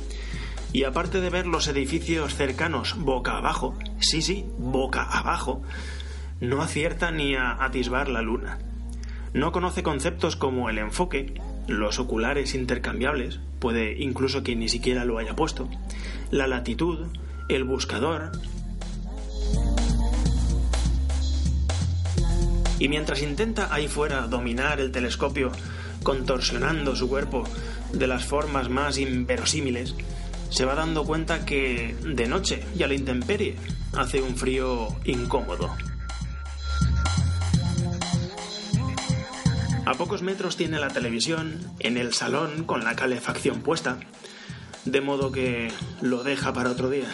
y 0.73 0.85
aparte 0.85 1.21
de 1.21 1.29
ver 1.29 1.47
los 1.47 1.69
edificios 1.69 2.35
cercanos 2.35 2.97
boca 2.97 3.37
abajo, 3.37 3.79
sí, 4.01 4.23
sí, 4.23 4.47
boca 4.57 5.03
abajo, 5.03 5.63
no 6.41 6.63
acierta 6.63 7.11
ni 7.11 7.35
a 7.35 7.65
atisbar 7.65 8.09
la 8.09 8.23
luna. 8.23 8.59
No 9.33 9.53
conoce 9.53 9.83
conceptos 9.83 10.37
como 10.37 10.71
el 10.71 10.79
enfoque, 10.79 11.35
los 11.67 11.99
oculares 11.99 12.55
intercambiables, 12.55 13.41
puede 13.59 14.03
incluso 14.03 14.43
que 14.43 14.57
ni 14.57 14.69
siquiera 14.69 15.05
lo 15.05 15.19
haya 15.19 15.35
puesto, 15.35 15.69
la 16.31 16.47
latitud, 16.47 17.07
el 17.49 17.65
buscador. 17.65 18.33
Y 22.79 22.89
mientras 22.89 23.23
intenta 23.23 23.73
ahí 23.75 23.89
fuera 23.89 24.27
dominar 24.27 24.81
el 24.81 24.93
telescopio, 24.93 25.51
contorsionando 26.03 26.95
su 26.95 27.09
cuerpo 27.09 27.45
de 27.93 28.07
las 28.07 28.25
formas 28.25 28.69
más 28.69 28.99
inverosímiles, 28.99 29.95
se 30.51 30.65
va 30.65 30.75
dando 30.75 31.05
cuenta 31.05 31.45
que 31.45 31.97
de 32.03 32.29
noche 32.29 32.63
y 32.79 32.83
a 32.83 32.87
la 32.87 32.95
intemperie 32.95 33.57
hace 33.95 34.21
un 34.21 34.37
frío 34.37 34.89
incómodo. 35.05 35.75
A 39.87 39.95
pocos 39.95 40.21
metros 40.21 40.57
tiene 40.57 40.81
la 40.81 40.89
televisión, 40.89 41.61
en 41.79 41.97
el 41.97 42.13
salón 42.13 42.65
con 42.65 42.83
la 42.83 42.97
calefacción 42.97 43.61
puesta, 43.61 44.01
de 44.85 45.01
modo 45.01 45.31
que 45.31 45.71
lo 46.01 46.25
deja 46.25 46.53
para 46.53 46.71
otro 46.71 46.91
día. 46.91 47.09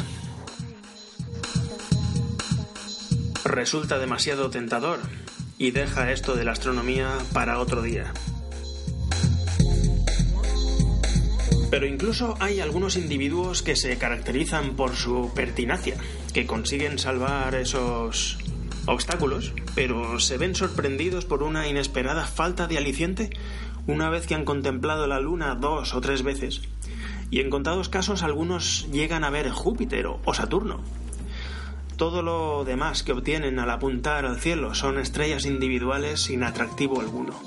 Resulta 3.44 3.98
demasiado 3.98 4.48
tentador 4.48 5.00
y 5.58 5.72
deja 5.72 6.12
esto 6.12 6.34
de 6.34 6.44
la 6.44 6.52
astronomía 6.52 7.10
para 7.34 7.58
otro 7.58 7.82
día. 7.82 8.14
Pero 11.70 11.86
incluso 11.86 12.36
hay 12.40 12.60
algunos 12.60 12.96
individuos 12.96 13.60
que 13.60 13.76
se 13.76 13.98
caracterizan 13.98 14.76
por 14.76 14.96
su 14.96 15.30
pertinacia, 15.34 15.96
que 16.32 16.46
consiguen 16.46 16.98
salvar 16.98 17.54
esos 17.54 18.38
obstáculos, 18.86 19.52
pero 19.74 20.18
se 20.20 20.38
ven 20.38 20.54
sorprendidos 20.54 21.24
por 21.24 21.42
una 21.42 21.68
inesperada 21.68 22.26
falta 22.26 22.66
de 22.66 22.78
aliciente 22.78 23.30
una 23.86 24.10
vez 24.10 24.26
que 24.26 24.34
han 24.34 24.44
contemplado 24.44 25.06
la 25.06 25.20
Luna 25.20 25.54
dos 25.54 25.94
o 25.94 26.00
tres 26.00 26.22
veces. 26.22 26.62
Y 27.30 27.40
en 27.40 27.50
contados 27.50 27.88
casos 27.88 28.22
algunos 28.22 28.88
llegan 28.92 29.24
a 29.24 29.30
ver 29.30 29.50
Júpiter 29.50 30.06
o 30.06 30.34
Saturno. 30.34 30.80
Todo 31.96 32.22
lo 32.22 32.64
demás 32.64 33.02
que 33.02 33.12
obtienen 33.12 33.58
al 33.58 33.70
apuntar 33.70 34.24
al 34.24 34.40
cielo 34.40 34.74
son 34.74 34.98
estrellas 34.98 35.46
individuales 35.46 36.20
sin 36.20 36.42
atractivo 36.42 37.00
alguno. 37.00 37.40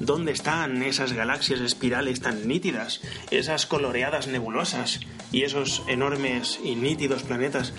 ¿Dónde 0.00 0.32
están 0.32 0.82
esas 0.82 1.12
galaxias 1.12 1.60
espirales 1.60 2.20
tan 2.20 2.48
nítidas, 2.48 3.00
esas 3.30 3.66
coloreadas 3.66 4.26
nebulosas 4.26 5.00
y 5.30 5.42
esos 5.42 5.84
enormes 5.86 6.58
y 6.64 6.74
nítidos 6.74 7.22
planetas 7.22 7.72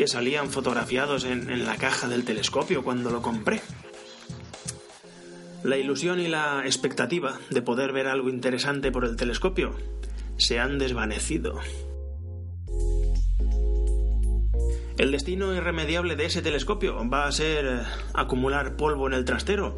que 0.00 0.06
salían 0.06 0.48
fotografiados 0.48 1.24
en, 1.26 1.66
la 1.66 1.76
caja 1.76 2.08
del 2.08 2.24
telescopio 2.24 2.82
cuando 2.82 3.10
lo 3.10 3.20
compré? 3.20 3.60
La 5.62 5.76
ilusión 5.76 6.20
y 6.20 6.26
la 6.26 6.62
expectativa 6.64 7.38
de 7.50 7.60
poder 7.60 7.92
ver 7.92 8.06
algo 8.06 8.30
interesante 8.30 8.90
por 8.90 9.04
el 9.04 9.16
telescopio 9.16 9.74
se 10.38 10.58
han 10.58 10.78
desvanecido. 10.78 11.60
El 14.96 15.12
destino 15.12 15.54
irremediable 15.54 16.16
de 16.16 16.24
ese 16.24 16.40
telescopio 16.40 17.06
va 17.06 17.26
a 17.26 17.32
ser 17.32 17.82
acumular 18.14 18.76
polvo 18.76 19.06
en 19.06 19.12
el 19.12 19.26
trastero 19.26 19.76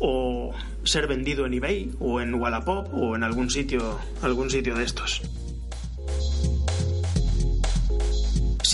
o 0.00 0.52
ser 0.82 1.06
vendido 1.06 1.46
en 1.46 1.54
eBay 1.54 1.92
o 2.00 2.20
en 2.20 2.34
Wallapop 2.34 2.92
o 2.92 3.14
en 3.14 3.22
algún 3.22 3.48
sitio, 3.48 3.96
algún 4.22 4.50
sitio 4.50 4.74
de 4.74 4.82
estos. 4.82 5.22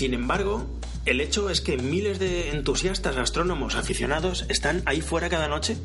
Sin 0.01 0.15
embargo, 0.15 0.65
el 1.05 1.21
hecho 1.21 1.51
es 1.51 1.61
que 1.61 1.77
miles 1.77 2.17
de 2.17 2.49
entusiastas 2.49 3.17
astrónomos 3.17 3.75
aficionados 3.75 4.47
están 4.49 4.81
ahí 4.87 4.99
fuera 4.99 5.29
cada 5.29 5.47
noche, 5.47 5.77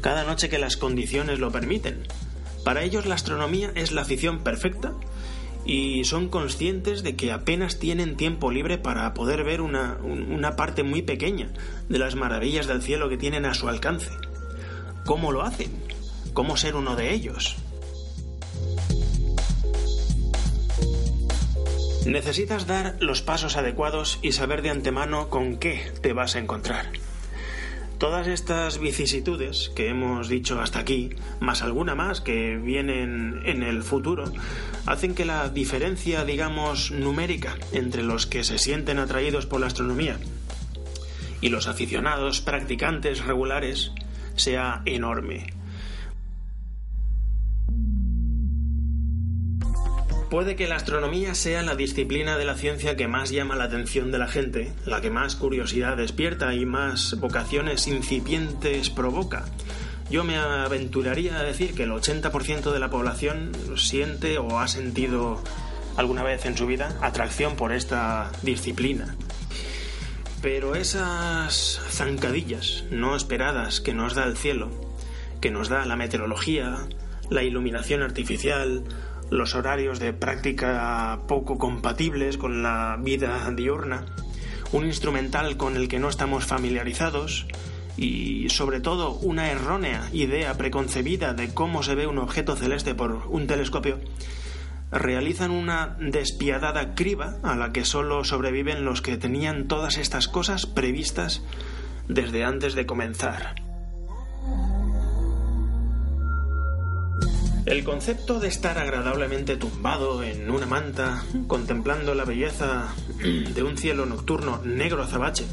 cada 0.00 0.24
noche 0.24 0.48
que 0.48 0.58
las 0.58 0.78
condiciones 0.78 1.40
lo 1.40 1.52
permiten. 1.52 2.06
Para 2.64 2.84
ellos 2.84 3.04
la 3.04 3.16
astronomía 3.16 3.70
es 3.74 3.92
la 3.92 4.00
afición 4.00 4.42
perfecta 4.42 4.94
y 5.66 6.04
son 6.04 6.30
conscientes 6.30 7.02
de 7.02 7.16
que 7.16 7.32
apenas 7.32 7.78
tienen 7.78 8.16
tiempo 8.16 8.50
libre 8.50 8.78
para 8.78 9.12
poder 9.12 9.44
ver 9.44 9.60
una, 9.60 9.98
una 10.02 10.56
parte 10.56 10.82
muy 10.82 11.02
pequeña 11.02 11.52
de 11.90 11.98
las 11.98 12.14
maravillas 12.14 12.66
del 12.66 12.80
cielo 12.80 13.10
que 13.10 13.18
tienen 13.18 13.44
a 13.44 13.52
su 13.52 13.68
alcance. 13.68 14.08
¿Cómo 15.04 15.32
lo 15.32 15.42
hacen? 15.42 15.70
¿Cómo 16.32 16.56
ser 16.56 16.76
uno 16.76 16.96
de 16.96 17.12
ellos? 17.12 17.58
Necesitas 22.06 22.66
dar 22.66 22.96
los 23.00 23.22
pasos 23.22 23.56
adecuados 23.56 24.18
y 24.22 24.32
saber 24.32 24.62
de 24.62 24.70
antemano 24.70 25.28
con 25.28 25.58
qué 25.58 25.92
te 26.00 26.12
vas 26.12 26.34
a 26.34 26.38
encontrar. 26.38 26.86
Todas 27.98 28.26
estas 28.26 28.78
vicisitudes 28.78 29.70
que 29.76 29.88
hemos 29.88 30.28
dicho 30.30 30.58
hasta 30.60 30.78
aquí, 30.78 31.10
más 31.38 31.60
alguna 31.60 31.94
más 31.94 32.22
que 32.22 32.56
vienen 32.56 33.42
en 33.44 33.62
el 33.62 33.82
futuro, 33.82 34.32
hacen 34.86 35.14
que 35.14 35.26
la 35.26 35.50
diferencia, 35.50 36.24
digamos, 36.24 36.90
numérica 36.90 37.56
entre 37.72 38.02
los 38.02 38.26
que 38.26 38.42
se 38.42 38.58
sienten 38.58 38.98
atraídos 38.98 39.44
por 39.44 39.60
la 39.60 39.66
astronomía 39.66 40.18
y 41.42 41.50
los 41.50 41.66
aficionados 41.66 42.40
practicantes 42.40 43.24
regulares 43.24 43.92
sea 44.34 44.80
enorme. 44.86 45.59
Puede 50.30 50.54
que 50.54 50.68
la 50.68 50.76
astronomía 50.76 51.34
sea 51.34 51.62
la 51.62 51.74
disciplina 51.74 52.38
de 52.38 52.44
la 52.44 52.54
ciencia 52.54 52.94
que 52.94 53.08
más 53.08 53.30
llama 53.30 53.56
la 53.56 53.64
atención 53.64 54.12
de 54.12 54.18
la 54.18 54.28
gente, 54.28 54.72
la 54.86 55.00
que 55.00 55.10
más 55.10 55.34
curiosidad 55.34 55.96
despierta 55.96 56.54
y 56.54 56.64
más 56.64 57.18
vocaciones 57.18 57.88
incipientes 57.88 58.90
provoca. 58.90 59.46
Yo 60.08 60.22
me 60.22 60.36
aventuraría 60.36 61.36
a 61.36 61.42
decir 61.42 61.74
que 61.74 61.82
el 61.82 61.90
80% 61.90 62.70
de 62.70 62.78
la 62.78 62.90
población 62.90 63.50
siente 63.76 64.38
o 64.38 64.60
ha 64.60 64.68
sentido 64.68 65.42
alguna 65.96 66.22
vez 66.22 66.46
en 66.46 66.56
su 66.56 66.64
vida 66.68 66.96
atracción 67.00 67.56
por 67.56 67.72
esta 67.72 68.30
disciplina. 68.42 69.16
Pero 70.42 70.76
esas 70.76 71.80
zancadillas 71.90 72.84
no 72.92 73.16
esperadas 73.16 73.80
que 73.80 73.94
nos 73.94 74.14
da 74.14 74.26
el 74.26 74.36
cielo, 74.36 74.70
que 75.40 75.50
nos 75.50 75.68
da 75.68 75.84
la 75.86 75.96
meteorología, 75.96 76.86
la 77.30 77.42
iluminación 77.42 78.02
artificial, 78.02 78.84
los 79.30 79.54
horarios 79.54 79.98
de 79.98 80.12
práctica 80.12 81.20
poco 81.26 81.56
compatibles 81.56 82.36
con 82.36 82.62
la 82.62 82.98
vida 83.00 83.50
diurna, 83.52 84.04
un 84.72 84.84
instrumental 84.84 85.56
con 85.56 85.76
el 85.76 85.88
que 85.88 86.00
no 86.00 86.08
estamos 86.08 86.44
familiarizados 86.44 87.46
y 87.96 88.48
sobre 88.50 88.80
todo 88.80 89.12
una 89.12 89.50
errónea 89.50 90.08
idea 90.12 90.54
preconcebida 90.54 91.34
de 91.34 91.52
cómo 91.52 91.82
se 91.82 91.94
ve 91.94 92.06
un 92.06 92.18
objeto 92.18 92.56
celeste 92.56 92.94
por 92.94 93.26
un 93.28 93.46
telescopio, 93.46 94.00
realizan 94.90 95.50
una 95.50 95.96
despiadada 96.00 96.94
criba 96.94 97.36
a 97.42 97.54
la 97.54 97.72
que 97.72 97.84
solo 97.84 98.24
sobreviven 98.24 98.84
los 98.84 99.02
que 99.02 99.16
tenían 99.16 99.68
todas 99.68 99.98
estas 99.98 100.28
cosas 100.28 100.66
previstas 100.66 101.42
desde 102.08 102.44
antes 102.44 102.74
de 102.74 102.86
comenzar. 102.86 103.69
El 107.70 107.84
concepto 107.84 108.40
de 108.40 108.48
estar 108.48 108.78
agradablemente 108.78 109.56
tumbado 109.56 110.24
en 110.24 110.50
una 110.50 110.66
manta, 110.66 111.24
contemplando 111.46 112.16
la 112.16 112.24
belleza 112.24 112.92
de 113.54 113.62
un 113.62 113.78
cielo 113.78 114.06
nocturno 114.06 114.60
negro 114.64 115.04
azabache 115.04 115.44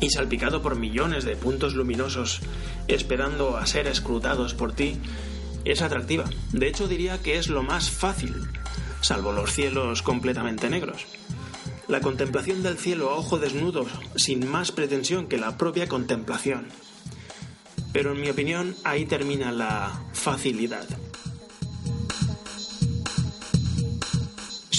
y 0.00 0.10
salpicado 0.10 0.62
por 0.62 0.74
millones 0.74 1.24
de 1.24 1.36
puntos 1.36 1.74
luminosos, 1.74 2.40
esperando 2.88 3.56
a 3.56 3.66
ser 3.66 3.86
escrutados 3.86 4.54
por 4.54 4.72
ti, 4.72 4.98
es 5.64 5.80
atractiva. 5.80 6.24
De 6.50 6.66
hecho, 6.66 6.88
diría 6.88 7.22
que 7.22 7.38
es 7.38 7.46
lo 7.46 7.62
más 7.62 7.88
fácil, 7.88 8.34
salvo 9.00 9.30
los 9.30 9.52
cielos 9.52 10.02
completamente 10.02 10.68
negros. 10.68 11.06
La 11.86 12.00
contemplación 12.00 12.64
del 12.64 12.78
cielo 12.78 13.10
a 13.10 13.14
ojo 13.14 13.38
desnudo, 13.38 13.86
sin 14.16 14.50
más 14.50 14.72
pretensión 14.72 15.28
que 15.28 15.38
la 15.38 15.56
propia 15.56 15.86
contemplación. 15.86 16.66
Pero 17.92 18.10
en 18.10 18.20
mi 18.20 18.28
opinión, 18.28 18.74
ahí 18.82 19.06
termina 19.06 19.52
la 19.52 20.02
facilidad. 20.12 20.88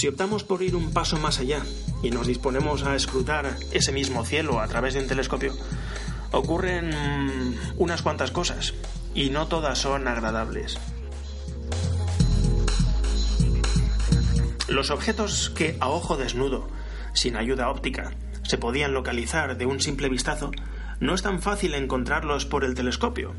Si 0.00 0.08
optamos 0.08 0.44
por 0.44 0.62
ir 0.62 0.76
un 0.76 0.94
paso 0.94 1.18
más 1.18 1.40
allá 1.40 1.60
y 2.02 2.10
nos 2.10 2.26
disponemos 2.26 2.84
a 2.84 2.96
escrutar 2.96 3.58
ese 3.70 3.92
mismo 3.92 4.24
cielo 4.24 4.58
a 4.58 4.66
través 4.66 4.94
de 4.94 5.00
un 5.00 5.06
telescopio, 5.06 5.52
ocurren 6.32 7.54
unas 7.76 8.00
cuantas 8.00 8.30
cosas 8.30 8.72
y 9.14 9.28
no 9.28 9.46
todas 9.48 9.78
son 9.78 10.08
agradables. 10.08 10.78
Los 14.68 14.90
objetos 14.90 15.50
que 15.50 15.76
a 15.80 15.90
ojo 15.90 16.16
desnudo, 16.16 16.66
sin 17.12 17.36
ayuda 17.36 17.68
óptica, 17.68 18.14
se 18.42 18.56
podían 18.56 18.94
localizar 18.94 19.58
de 19.58 19.66
un 19.66 19.80
simple 19.80 20.08
vistazo, 20.08 20.50
no 20.98 21.14
es 21.14 21.20
tan 21.20 21.42
fácil 21.42 21.74
encontrarlos 21.74 22.46
por 22.46 22.64
el 22.64 22.74
telescopio. 22.74 23.34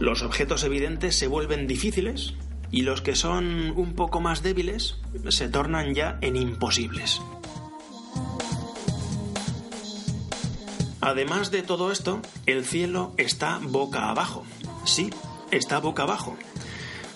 Los 0.00 0.20
objetos 0.22 0.64
evidentes 0.64 1.16
se 1.16 1.28
vuelven 1.28 1.66
difíciles 1.66 2.34
y 2.70 2.82
los 2.82 3.02
que 3.02 3.14
son 3.14 3.72
un 3.76 3.94
poco 3.94 4.20
más 4.20 4.42
débiles 4.42 4.96
se 5.28 5.48
tornan 5.48 5.94
ya 5.94 6.18
en 6.20 6.36
imposibles. 6.36 7.20
Además 11.00 11.50
de 11.50 11.62
todo 11.62 11.92
esto, 11.92 12.20
el 12.46 12.64
cielo 12.64 13.14
está 13.16 13.60
boca 13.62 14.10
abajo. 14.10 14.44
Sí, 14.84 15.10
está 15.50 15.78
boca 15.78 16.02
abajo. 16.02 16.36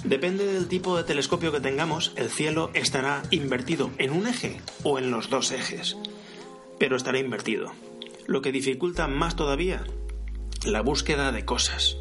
Depende 0.05 0.46
del 0.46 0.68
tipo 0.68 0.96
de 0.96 1.05
telescopio 1.05 1.53
que 1.53 1.61
tengamos, 1.61 2.12
el 2.16 2.30
cielo 2.30 2.70
estará 2.72 3.22
invertido 3.30 3.90
en 3.98 4.12
un 4.12 4.26
eje 4.26 4.61
o 4.82 4.98
en 4.98 5.11
los 5.11 5.28
dos 5.28 5.51
ejes. 5.51 5.96
Pero 6.78 6.96
estará 6.96 7.18
invertido, 7.18 7.72
lo 8.26 8.40
que 8.42 8.53
dificulta 8.53 9.09
más 9.09 9.36
todavía 9.36 9.84
la 10.64 10.82
búsqueda 10.82 11.32
de 11.32 11.44
cosas. 11.44 11.96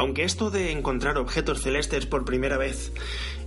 Aunque 0.00 0.24
esto 0.24 0.50
de 0.50 0.72
encontrar 0.72 1.18
objetos 1.18 1.60
celestes 1.60 2.06
por 2.06 2.24
primera 2.24 2.56
vez 2.56 2.90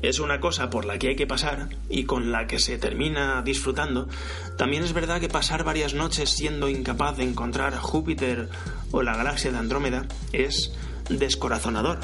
es 0.04 0.20
una 0.20 0.40
cosa 0.40 0.70
por 0.70 0.86
la 0.86 1.00
que 1.00 1.08
hay 1.08 1.16
que 1.16 1.26
pasar 1.26 1.70
y 1.90 2.04
con 2.04 2.32
la 2.32 2.46
que 2.46 2.60
se 2.60 2.78
termina 2.78 3.42
disfrutando, 3.42 4.08
también 4.56 4.84
es 4.84 4.94
verdad 4.94 5.20
que 5.20 5.30
pasar 5.30 5.64
varias 5.64 5.96
noches 5.96 6.30
siendo 6.30 6.70
incapaz 6.70 7.18
de 7.18 7.24
encontrar 7.24 7.76
Júpiter 7.78 8.50
o 8.92 9.02
la 9.02 9.18
galaxia 9.18 9.52
de 9.52 9.58
Andrómeda 9.58 10.06
es 10.32 10.72
descorazonador, 11.10 12.02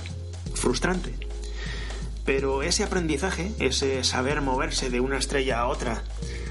frustrante. 0.55 1.13
Pero 2.25 2.63
ese 2.63 2.83
aprendizaje, 2.83 3.51
ese 3.59 4.03
saber 4.03 4.41
moverse 4.41 4.89
de 4.89 4.99
una 4.99 5.19
estrella 5.19 5.59
a 5.59 5.67
otra 5.67 6.01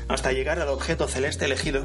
hasta 0.06 0.30
llegar 0.30 0.60
al 0.60 0.68
objeto 0.68 1.08
celeste 1.08 1.46
elegido, 1.46 1.84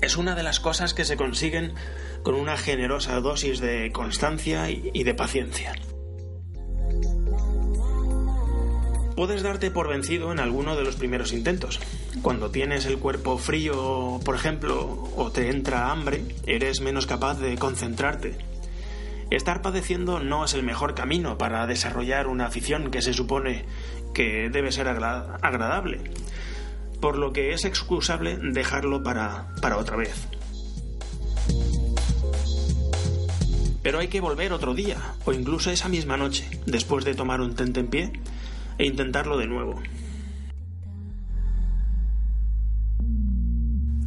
es 0.00 0.16
una 0.16 0.34
de 0.34 0.44
las 0.44 0.60
cosas 0.60 0.94
que 0.94 1.04
se 1.04 1.18
consiguen 1.18 1.74
con 2.22 2.34
una 2.34 2.56
generosa 2.56 3.20
dosis 3.20 3.60
de 3.60 3.90
constancia 3.92 4.70
y 4.70 5.04
de 5.04 5.14
paciencia. 5.14 5.72
Puedes 9.20 9.42
darte 9.42 9.70
por 9.70 9.86
vencido 9.86 10.32
en 10.32 10.40
alguno 10.40 10.76
de 10.76 10.82
los 10.82 10.96
primeros 10.96 11.34
intentos. 11.34 11.78
Cuando 12.22 12.50
tienes 12.50 12.86
el 12.86 12.96
cuerpo 12.96 13.36
frío, 13.36 14.18
por 14.24 14.34
ejemplo, 14.34 15.10
o 15.14 15.30
te 15.30 15.50
entra 15.50 15.90
hambre, 15.90 16.24
eres 16.46 16.80
menos 16.80 17.04
capaz 17.04 17.38
de 17.38 17.58
concentrarte. 17.58 18.38
Estar 19.30 19.60
padeciendo 19.60 20.20
no 20.20 20.46
es 20.46 20.54
el 20.54 20.62
mejor 20.62 20.94
camino 20.94 21.36
para 21.36 21.66
desarrollar 21.66 22.28
una 22.28 22.46
afición 22.46 22.90
que 22.90 23.02
se 23.02 23.12
supone 23.12 23.66
que 24.14 24.48
debe 24.48 24.72
ser 24.72 24.88
agradable, 24.88 26.00
por 27.02 27.18
lo 27.18 27.34
que 27.34 27.52
es 27.52 27.66
excusable 27.66 28.38
dejarlo 28.38 29.02
para, 29.02 29.48
para 29.60 29.76
otra 29.76 29.98
vez. 29.98 30.29
Pero 33.82 33.98
hay 33.98 34.08
que 34.08 34.20
volver 34.20 34.52
otro 34.52 34.74
día, 34.74 34.98
o 35.24 35.32
incluso 35.32 35.70
esa 35.70 35.88
misma 35.88 36.16
noche, 36.16 36.48
después 36.66 37.04
de 37.04 37.14
tomar 37.14 37.40
un 37.40 37.54
pie 37.54 38.12
e 38.78 38.84
intentarlo 38.84 39.38
de 39.38 39.46
nuevo. 39.46 39.80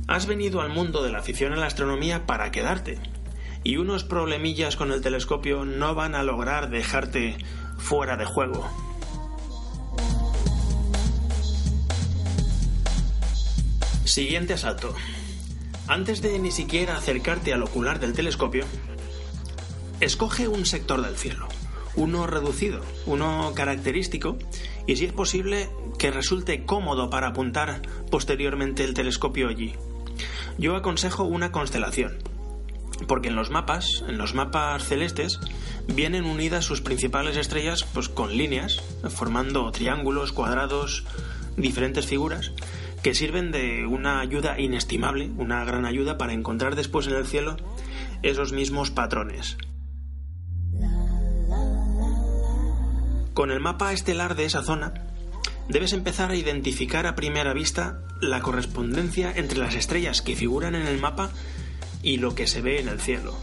Has 0.07 0.27
venido 0.27 0.61
al 0.61 0.69
mundo 0.69 1.01
de 1.01 1.11
la 1.11 1.19
afición 1.19 1.53
a 1.53 1.55
la 1.55 1.65
astronomía 1.65 2.25
para 2.25 2.51
quedarte, 2.51 2.99
y 3.63 3.77
unos 3.77 4.03
problemillas 4.03 4.75
con 4.75 4.91
el 4.91 5.01
telescopio 5.01 5.65
no 5.65 5.95
van 5.95 6.13
a 6.13 6.23
lograr 6.23 6.69
dejarte 6.69 7.37
fuera 7.77 8.17
de 8.17 8.25
juego. 8.25 8.69
Siguiente 14.05 14.53
asalto. 14.53 14.93
Antes 15.87 16.21
de 16.21 16.37
ni 16.37 16.51
siquiera 16.51 16.97
acercarte 16.97 17.53
al 17.53 17.63
ocular 17.63 17.99
del 17.99 18.13
telescopio, 18.13 18.65
escoge 20.03 20.49
un 20.49 20.65
sector 20.65 21.01
del 21.01 21.15
cielo, 21.15 21.47
uno 21.95 22.27
reducido, 22.27 22.81
uno 23.05 23.53
característico, 23.55 24.37
y 24.85 24.97
si 24.97 25.05
es 25.05 25.13
posible, 25.13 25.69
que 25.97 26.11
resulte 26.11 26.65
cómodo 26.65 27.09
para 27.09 27.27
apuntar 27.27 27.81
posteriormente 28.11 28.83
el 28.83 28.93
telescopio 28.93 29.47
allí. 29.47 29.75
Yo 30.57 30.75
aconsejo 30.75 31.23
una 31.23 31.53
constelación, 31.53 32.17
porque 33.07 33.29
en 33.29 33.35
los 33.35 33.49
mapas, 33.49 34.03
en 34.07 34.17
los 34.17 34.33
mapas 34.33 34.83
celestes, 34.83 35.39
vienen 35.87 36.25
unidas 36.25 36.65
sus 36.65 36.81
principales 36.81 37.37
estrellas 37.37 37.85
pues 37.93 38.09
con 38.09 38.35
líneas, 38.35 38.81
formando 39.09 39.71
triángulos, 39.71 40.33
cuadrados, 40.33 41.05
diferentes 41.55 42.07
figuras, 42.07 42.51
que 43.03 43.15
sirven 43.15 43.51
de 43.51 43.85
una 43.85 44.19
ayuda 44.19 44.59
inestimable, 44.59 45.31
una 45.37 45.63
gran 45.63 45.85
ayuda 45.85 46.17
para 46.17 46.33
encontrar 46.33 46.75
después 46.75 47.07
en 47.07 47.15
el 47.15 47.25
cielo 47.25 47.55
esos 48.21 48.51
mismos 48.51 48.91
patrones. 48.91 49.57
Con 53.33 53.49
el 53.49 53.59
mapa 53.59 53.93
estelar 53.93 54.35
de 54.35 54.45
esa 54.45 54.61
zona, 54.61 54.93
debes 55.67 55.93
empezar 55.93 56.29
a 56.29 56.35
identificar 56.35 57.07
a 57.07 57.15
primera 57.15 57.53
vista 57.53 57.99
la 58.21 58.41
correspondencia 58.41 59.33
entre 59.35 59.57
las 59.57 59.73
estrellas 59.73 60.21
que 60.21 60.35
figuran 60.35 60.75
en 60.75 60.85
el 60.85 60.99
mapa 60.99 61.31
y 62.03 62.17
lo 62.17 62.35
que 62.35 62.45
se 62.45 62.61
ve 62.61 62.79
en 62.79 62.89
el 62.89 63.01
cielo, 63.01 63.35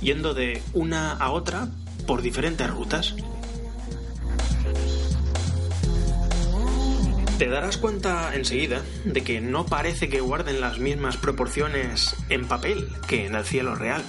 yendo 0.00 0.34
de 0.34 0.62
una 0.72 1.12
a 1.12 1.30
otra 1.32 1.68
por 2.06 2.22
diferentes 2.22 2.70
rutas. 2.70 3.16
Te 7.38 7.48
darás 7.48 7.76
cuenta 7.76 8.34
enseguida 8.34 8.82
de 9.04 9.22
que 9.22 9.40
no 9.40 9.66
parece 9.66 10.08
que 10.08 10.20
guarden 10.20 10.60
las 10.60 10.78
mismas 10.78 11.16
proporciones 11.16 12.14
en 12.28 12.46
papel 12.46 12.88
que 13.08 13.26
en 13.26 13.34
el 13.34 13.44
cielo 13.44 13.74
real. 13.74 14.04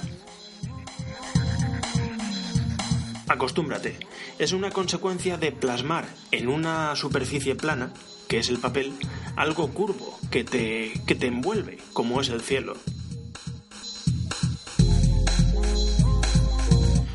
Acostúmbrate, 3.40 3.96
es 4.38 4.52
una 4.52 4.70
consecuencia 4.70 5.38
de 5.38 5.50
plasmar 5.50 6.06
en 6.30 6.46
una 6.46 6.94
superficie 6.94 7.54
plana, 7.54 7.90
que 8.28 8.36
es 8.36 8.50
el 8.50 8.58
papel, 8.58 8.92
algo 9.34 9.72
curvo 9.72 10.18
que 10.30 10.44
te, 10.44 10.92
que 11.06 11.14
te 11.14 11.28
envuelve, 11.28 11.78
como 11.94 12.20
es 12.20 12.28
el 12.28 12.42
cielo. 12.42 12.74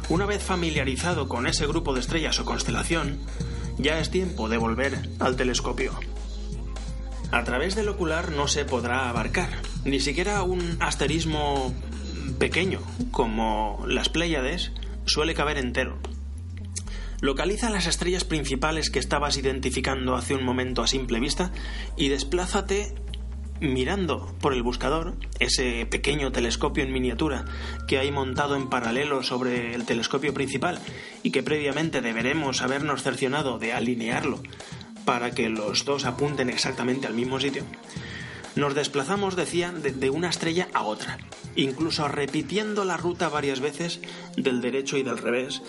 Una 0.09 0.25
vez 0.25 0.41
familiarizado 0.41 1.27
con 1.27 1.45
ese 1.45 1.67
grupo 1.67 1.93
de 1.93 1.99
estrellas 1.99 2.39
o 2.39 2.45
constelación, 2.45 3.19
ya 3.77 3.99
es 3.99 4.09
tiempo 4.09 4.49
de 4.49 4.57
volver 4.57 5.07
al 5.19 5.35
telescopio. 5.35 5.91
A 7.29 7.43
través 7.43 7.75
del 7.75 7.89
ocular 7.89 8.31
no 8.31 8.47
se 8.47 8.65
podrá 8.65 9.09
abarcar, 9.09 9.61
ni 9.83 9.99
siquiera 9.99 10.41
un 10.41 10.77
asterismo 10.79 11.71
pequeño, 12.39 12.79
como 13.11 13.85
las 13.87 14.09
Pléyades, 14.09 14.71
suele 15.05 15.35
caber 15.35 15.59
entero. 15.59 15.99
Localiza 17.25 17.71
las 17.71 17.87
estrellas 17.87 18.23
principales 18.23 18.91
que 18.91 18.99
estabas 18.99 19.35
identificando 19.35 20.13
hace 20.13 20.35
un 20.35 20.43
momento 20.43 20.83
a 20.83 20.87
simple 20.87 21.19
vista 21.19 21.51
y 21.97 22.09
desplázate 22.09 22.93
mirando 23.59 24.31
por 24.41 24.53
el 24.53 24.61
buscador, 24.61 25.15
ese 25.39 25.87
pequeño 25.87 26.31
telescopio 26.31 26.83
en 26.83 26.93
miniatura 26.93 27.45
que 27.87 27.97
hay 27.97 28.11
montado 28.11 28.55
en 28.55 28.69
paralelo 28.69 29.23
sobre 29.23 29.73
el 29.73 29.85
telescopio 29.85 30.35
principal 30.35 30.77
y 31.23 31.31
que 31.31 31.41
previamente 31.41 31.99
deberemos 31.99 32.61
habernos 32.61 33.01
cercionado 33.01 33.57
de 33.57 33.73
alinearlo 33.73 34.43
para 35.03 35.31
que 35.31 35.49
los 35.49 35.83
dos 35.83 36.05
apunten 36.05 36.51
exactamente 36.51 37.07
al 37.07 37.15
mismo 37.15 37.39
sitio, 37.39 37.63
nos 38.55 38.73
desplazamos, 38.73 39.35
decía, 39.35 39.71
de, 39.71 40.09
una 40.09 40.29
estrella 40.29 40.67
a 40.73 40.83
otra. 40.83 41.17
incluso 41.57 42.07
repitiendo 42.07 42.85
la 42.85 42.97
ruta 42.97 43.29
varias 43.29 43.61
veces 43.61 43.99
del 44.37 44.61
derecho 44.61 44.97
y 44.97 45.03
del 45.03 45.17
revés, 45.17 45.61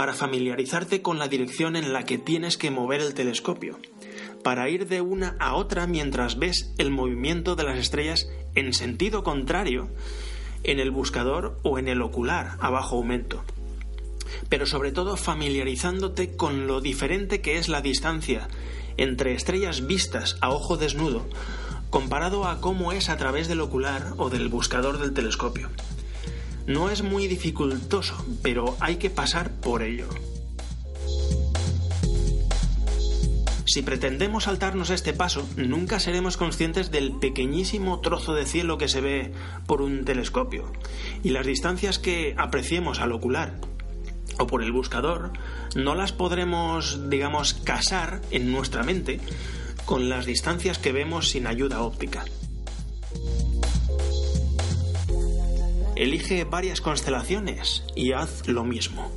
para 0.00 0.14
familiarizarte 0.14 1.02
con 1.02 1.18
la 1.18 1.28
dirección 1.28 1.76
en 1.76 1.92
la 1.92 2.04
que 2.04 2.16
tienes 2.16 2.56
que 2.56 2.70
mover 2.70 3.02
el 3.02 3.12
telescopio, 3.12 3.78
para 4.42 4.66
ir 4.70 4.88
de 4.88 5.02
una 5.02 5.36
a 5.38 5.52
otra 5.52 5.86
mientras 5.86 6.38
ves 6.38 6.72
el 6.78 6.90
movimiento 6.90 7.54
de 7.54 7.64
las 7.64 7.78
estrellas 7.78 8.26
en 8.54 8.72
sentido 8.72 9.22
contrario 9.22 9.90
en 10.64 10.80
el 10.80 10.90
buscador 10.90 11.60
o 11.64 11.78
en 11.78 11.86
el 11.86 12.00
ocular 12.00 12.56
a 12.60 12.70
bajo 12.70 12.96
aumento. 12.96 13.44
Pero 14.48 14.64
sobre 14.64 14.90
todo 14.90 15.18
familiarizándote 15.18 16.34
con 16.34 16.66
lo 16.66 16.80
diferente 16.80 17.42
que 17.42 17.58
es 17.58 17.68
la 17.68 17.82
distancia 17.82 18.48
entre 18.96 19.34
estrellas 19.34 19.86
vistas 19.86 20.38
a 20.40 20.48
ojo 20.48 20.78
desnudo 20.78 21.26
comparado 21.90 22.46
a 22.46 22.62
cómo 22.62 22.92
es 22.92 23.10
a 23.10 23.18
través 23.18 23.48
del 23.48 23.60
ocular 23.60 24.14
o 24.16 24.30
del 24.30 24.48
buscador 24.48 24.96
del 24.96 25.12
telescopio. 25.12 25.68
No 26.66 26.90
es 26.90 27.02
muy 27.02 27.26
dificultoso, 27.26 28.24
pero 28.42 28.76
hay 28.80 28.96
que 28.96 29.10
pasar 29.10 29.50
por 29.50 29.82
ello. 29.82 30.08
Si 33.72 33.82
pretendemos 33.82 34.44
saltarnos 34.44 34.90
este 34.90 35.12
paso, 35.12 35.48
nunca 35.56 36.00
seremos 36.00 36.36
conscientes 36.36 36.90
del 36.90 37.12
pequeñísimo 37.20 38.00
trozo 38.00 38.34
de 38.34 38.44
cielo 38.44 38.78
que 38.78 38.88
se 38.88 39.00
ve 39.00 39.32
por 39.66 39.80
un 39.80 40.04
telescopio 40.04 40.72
y 41.22 41.30
las 41.30 41.46
distancias 41.46 42.00
que 42.00 42.34
apreciemos 42.36 42.98
al 42.98 43.12
ocular 43.12 43.60
o 44.40 44.48
por 44.48 44.64
el 44.64 44.72
buscador 44.72 45.30
no 45.76 45.94
las 45.94 46.12
podremos, 46.12 47.10
digamos, 47.10 47.54
casar 47.54 48.20
en 48.32 48.50
nuestra 48.50 48.82
mente 48.82 49.20
con 49.84 50.08
las 50.08 50.26
distancias 50.26 50.78
que 50.78 50.90
vemos 50.90 51.28
sin 51.28 51.46
ayuda 51.46 51.82
óptica. 51.82 52.24
Elige 56.00 56.44
varias 56.44 56.80
constelaciones 56.80 57.84
y 57.94 58.12
haz 58.12 58.48
lo 58.48 58.64
mismo. 58.64 59.12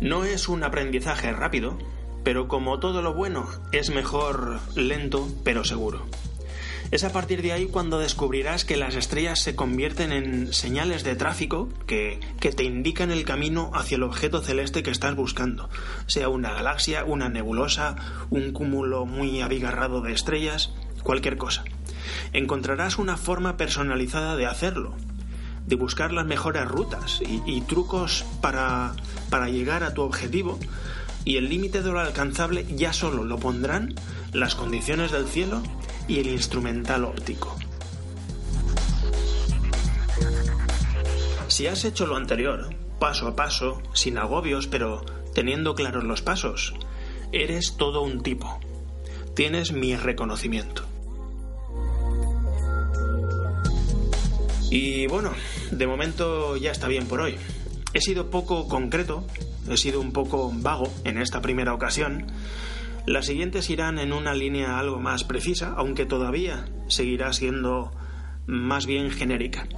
No 0.00 0.24
es 0.24 0.48
un 0.48 0.64
aprendizaje 0.64 1.30
rápido, 1.30 1.78
pero 2.24 2.48
como 2.48 2.80
todo 2.80 3.02
lo 3.02 3.14
bueno, 3.14 3.48
es 3.70 3.90
mejor 3.90 4.58
lento 4.74 5.28
pero 5.44 5.62
seguro. 5.62 6.04
Es 6.90 7.04
a 7.04 7.12
partir 7.12 7.40
de 7.42 7.52
ahí 7.52 7.66
cuando 7.66 8.00
descubrirás 8.00 8.64
que 8.64 8.76
las 8.76 8.96
estrellas 8.96 9.38
se 9.38 9.54
convierten 9.54 10.10
en 10.10 10.52
señales 10.52 11.04
de 11.04 11.14
tráfico 11.14 11.68
que, 11.86 12.18
que, 12.40 12.50
te 12.50 12.64
indican 12.64 13.12
el 13.12 13.24
camino 13.24 13.70
hacia 13.74 13.94
el 13.94 14.02
objeto 14.02 14.42
celeste 14.42 14.82
que 14.82 14.90
estás 14.90 15.14
buscando, 15.14 15.70
sea 16.08 16.28
una 16.28 16.52
galaxia, 16.52 17.04
una 17.04 17.28
nebulosa, 17.28 17.94
un 18.30 18.50
cúmulo 18.52 19.06
muy 19.06 19.40
abigarrado 19.40 20.00
de 20.00 20.12
estrellas, 20.12 20.74
cualquier 21.04 21.36
cosa 21.36 21.62
encontrarás 22.32 22.98
una 22.98 23.16
forma 23.16 23.56
personalizada 23.56 24.36
de 24.36 24.46
hacerlo, 24.46 24.94
de 25.66 25.76
buscar 25.76 26.12
las 26.12 26.26
mejores 26.26 26.66
rutas 26.66 27.20
y, 27.24 27.60
trucos 27.62 28.24
para, 28.40 28.94
para 29.30 29.48
llegar 29.48 29.82
a 29.82 29.94
tu 29.94 30.02
objetivo 30.02 30.58
y 31.24 31.36
el 31.36 31.48
límite 31.48 31.82
de 31.82 31.90
lo 31.90 32.00
alcanzable 32.00 32.66
ya 32.68 32.92
solo 32.92 33.24
lo 33.24 33.38
pondrán 33.38 33.94
las 34.32 34.54
condiciones 34.54 35.10
del 35.10 35.26
cielo 35.26 35.62
y 36.06 36.20
el 36.20 36.26
instrumental 36.28 37.04
óptico. 37.04 37.56
Si 41.48 41.66
has 41.66 41.84
hecho 41.84 42.06
lo 42.06 42.16
anterior, 42.16 42.74
paso 42.98 43.28
a 43.28 43.36
paso, 43.36 43.80
sin 43.92 44.18
agobios, 44.18 44.66
pero 44.66 45.04
teniendo 45.34 45.74
claros 45.74 46.04
los 46.04 46.20
pasos, 46.20 46.74
eres 47.32 47.76
todo 47.76 48.02
un 48.02 48.22
tipo. 48.22 48.58
Tienes 49.34 49.72
mi 49.72 49.94
reconocimiento. 49.96 50.84
Y 54.74 55.06
bueno, 55.06 55.32
de 55.70 55.86
momento 55.86 56.56
ya 56.56 56.72
está 56.72 56.88
bien 56.88 57.06
por 57.06 57.20
hoy. 57.20 57.36
He 57.92 58.00
sido 58.00 58.28
poco 58.28 58.66
concreto, 58.66 59.24
he 59.70 59.76
sido 59.76 60.00
un 60.00 60.10
poco 60.12 60.50
vago 60.52 60.92
en 61.04 61.16
esta 61.16 61.40
primera 61.40 61.72
ocasión. 61.72 62.26
Las 63.06 63.26
siguientes 63.26 63.70
irán 63.70 64.00
en 64.00 64.12
una 64.12 64.34
línea 64.34 64.80
algo 64.80 64.98
más 64.98 65.22
precisa, 65.22 65.74
aunque 65.76 66.06
todavía 66.06 66.64
seguirá 66.88 67.32
siendo 67.32 67.92
más 68.48 68.86
bien 68.86 69.12
genérica, 69.12 69.68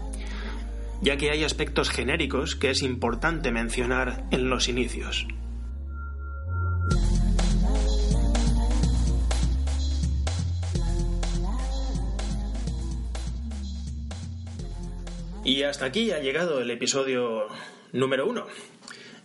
ya 1.03 1.19
que 1.19 1.31
hay 1.31 1.45
aspectos 1.45 1.91
genéricos 1.91 2.57
que 2.57 2.71
es 2.71 2.81
importante 2.81 3.53
mencionar 3.53 4.25
en 4.31 4.49
los 4.49 4.67
inicios. 4.67 5.27
Y 15.47 15.63
hasta 15.63 15.87
aquí 15.87 16.11
ha 16.11 16.19
llegado 16.19 16.61
el 16.61 16.73
episodio 16.73 17.47
número 17.93 18.27
uno. 18.27 18.49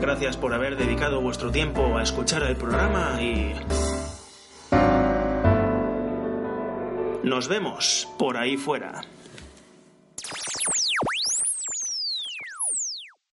Gracias 0.00 0.36
por 0.36 0.52
haber 0.52 0.76
dedicado 0.76 1.22
vuestro 1.22 1.50
tiempo 1.50 1.96
a 1.96 2.02
escuchar 2.02 2.42
el 2.42 2.56
programa 2.56 3.22
y... 3.22 3.54
Nos 7.22 7.48
vemos 7.48 8.06
por 8.18 8.36
ahí 8.36 8.58
fuera. 8.58 9.00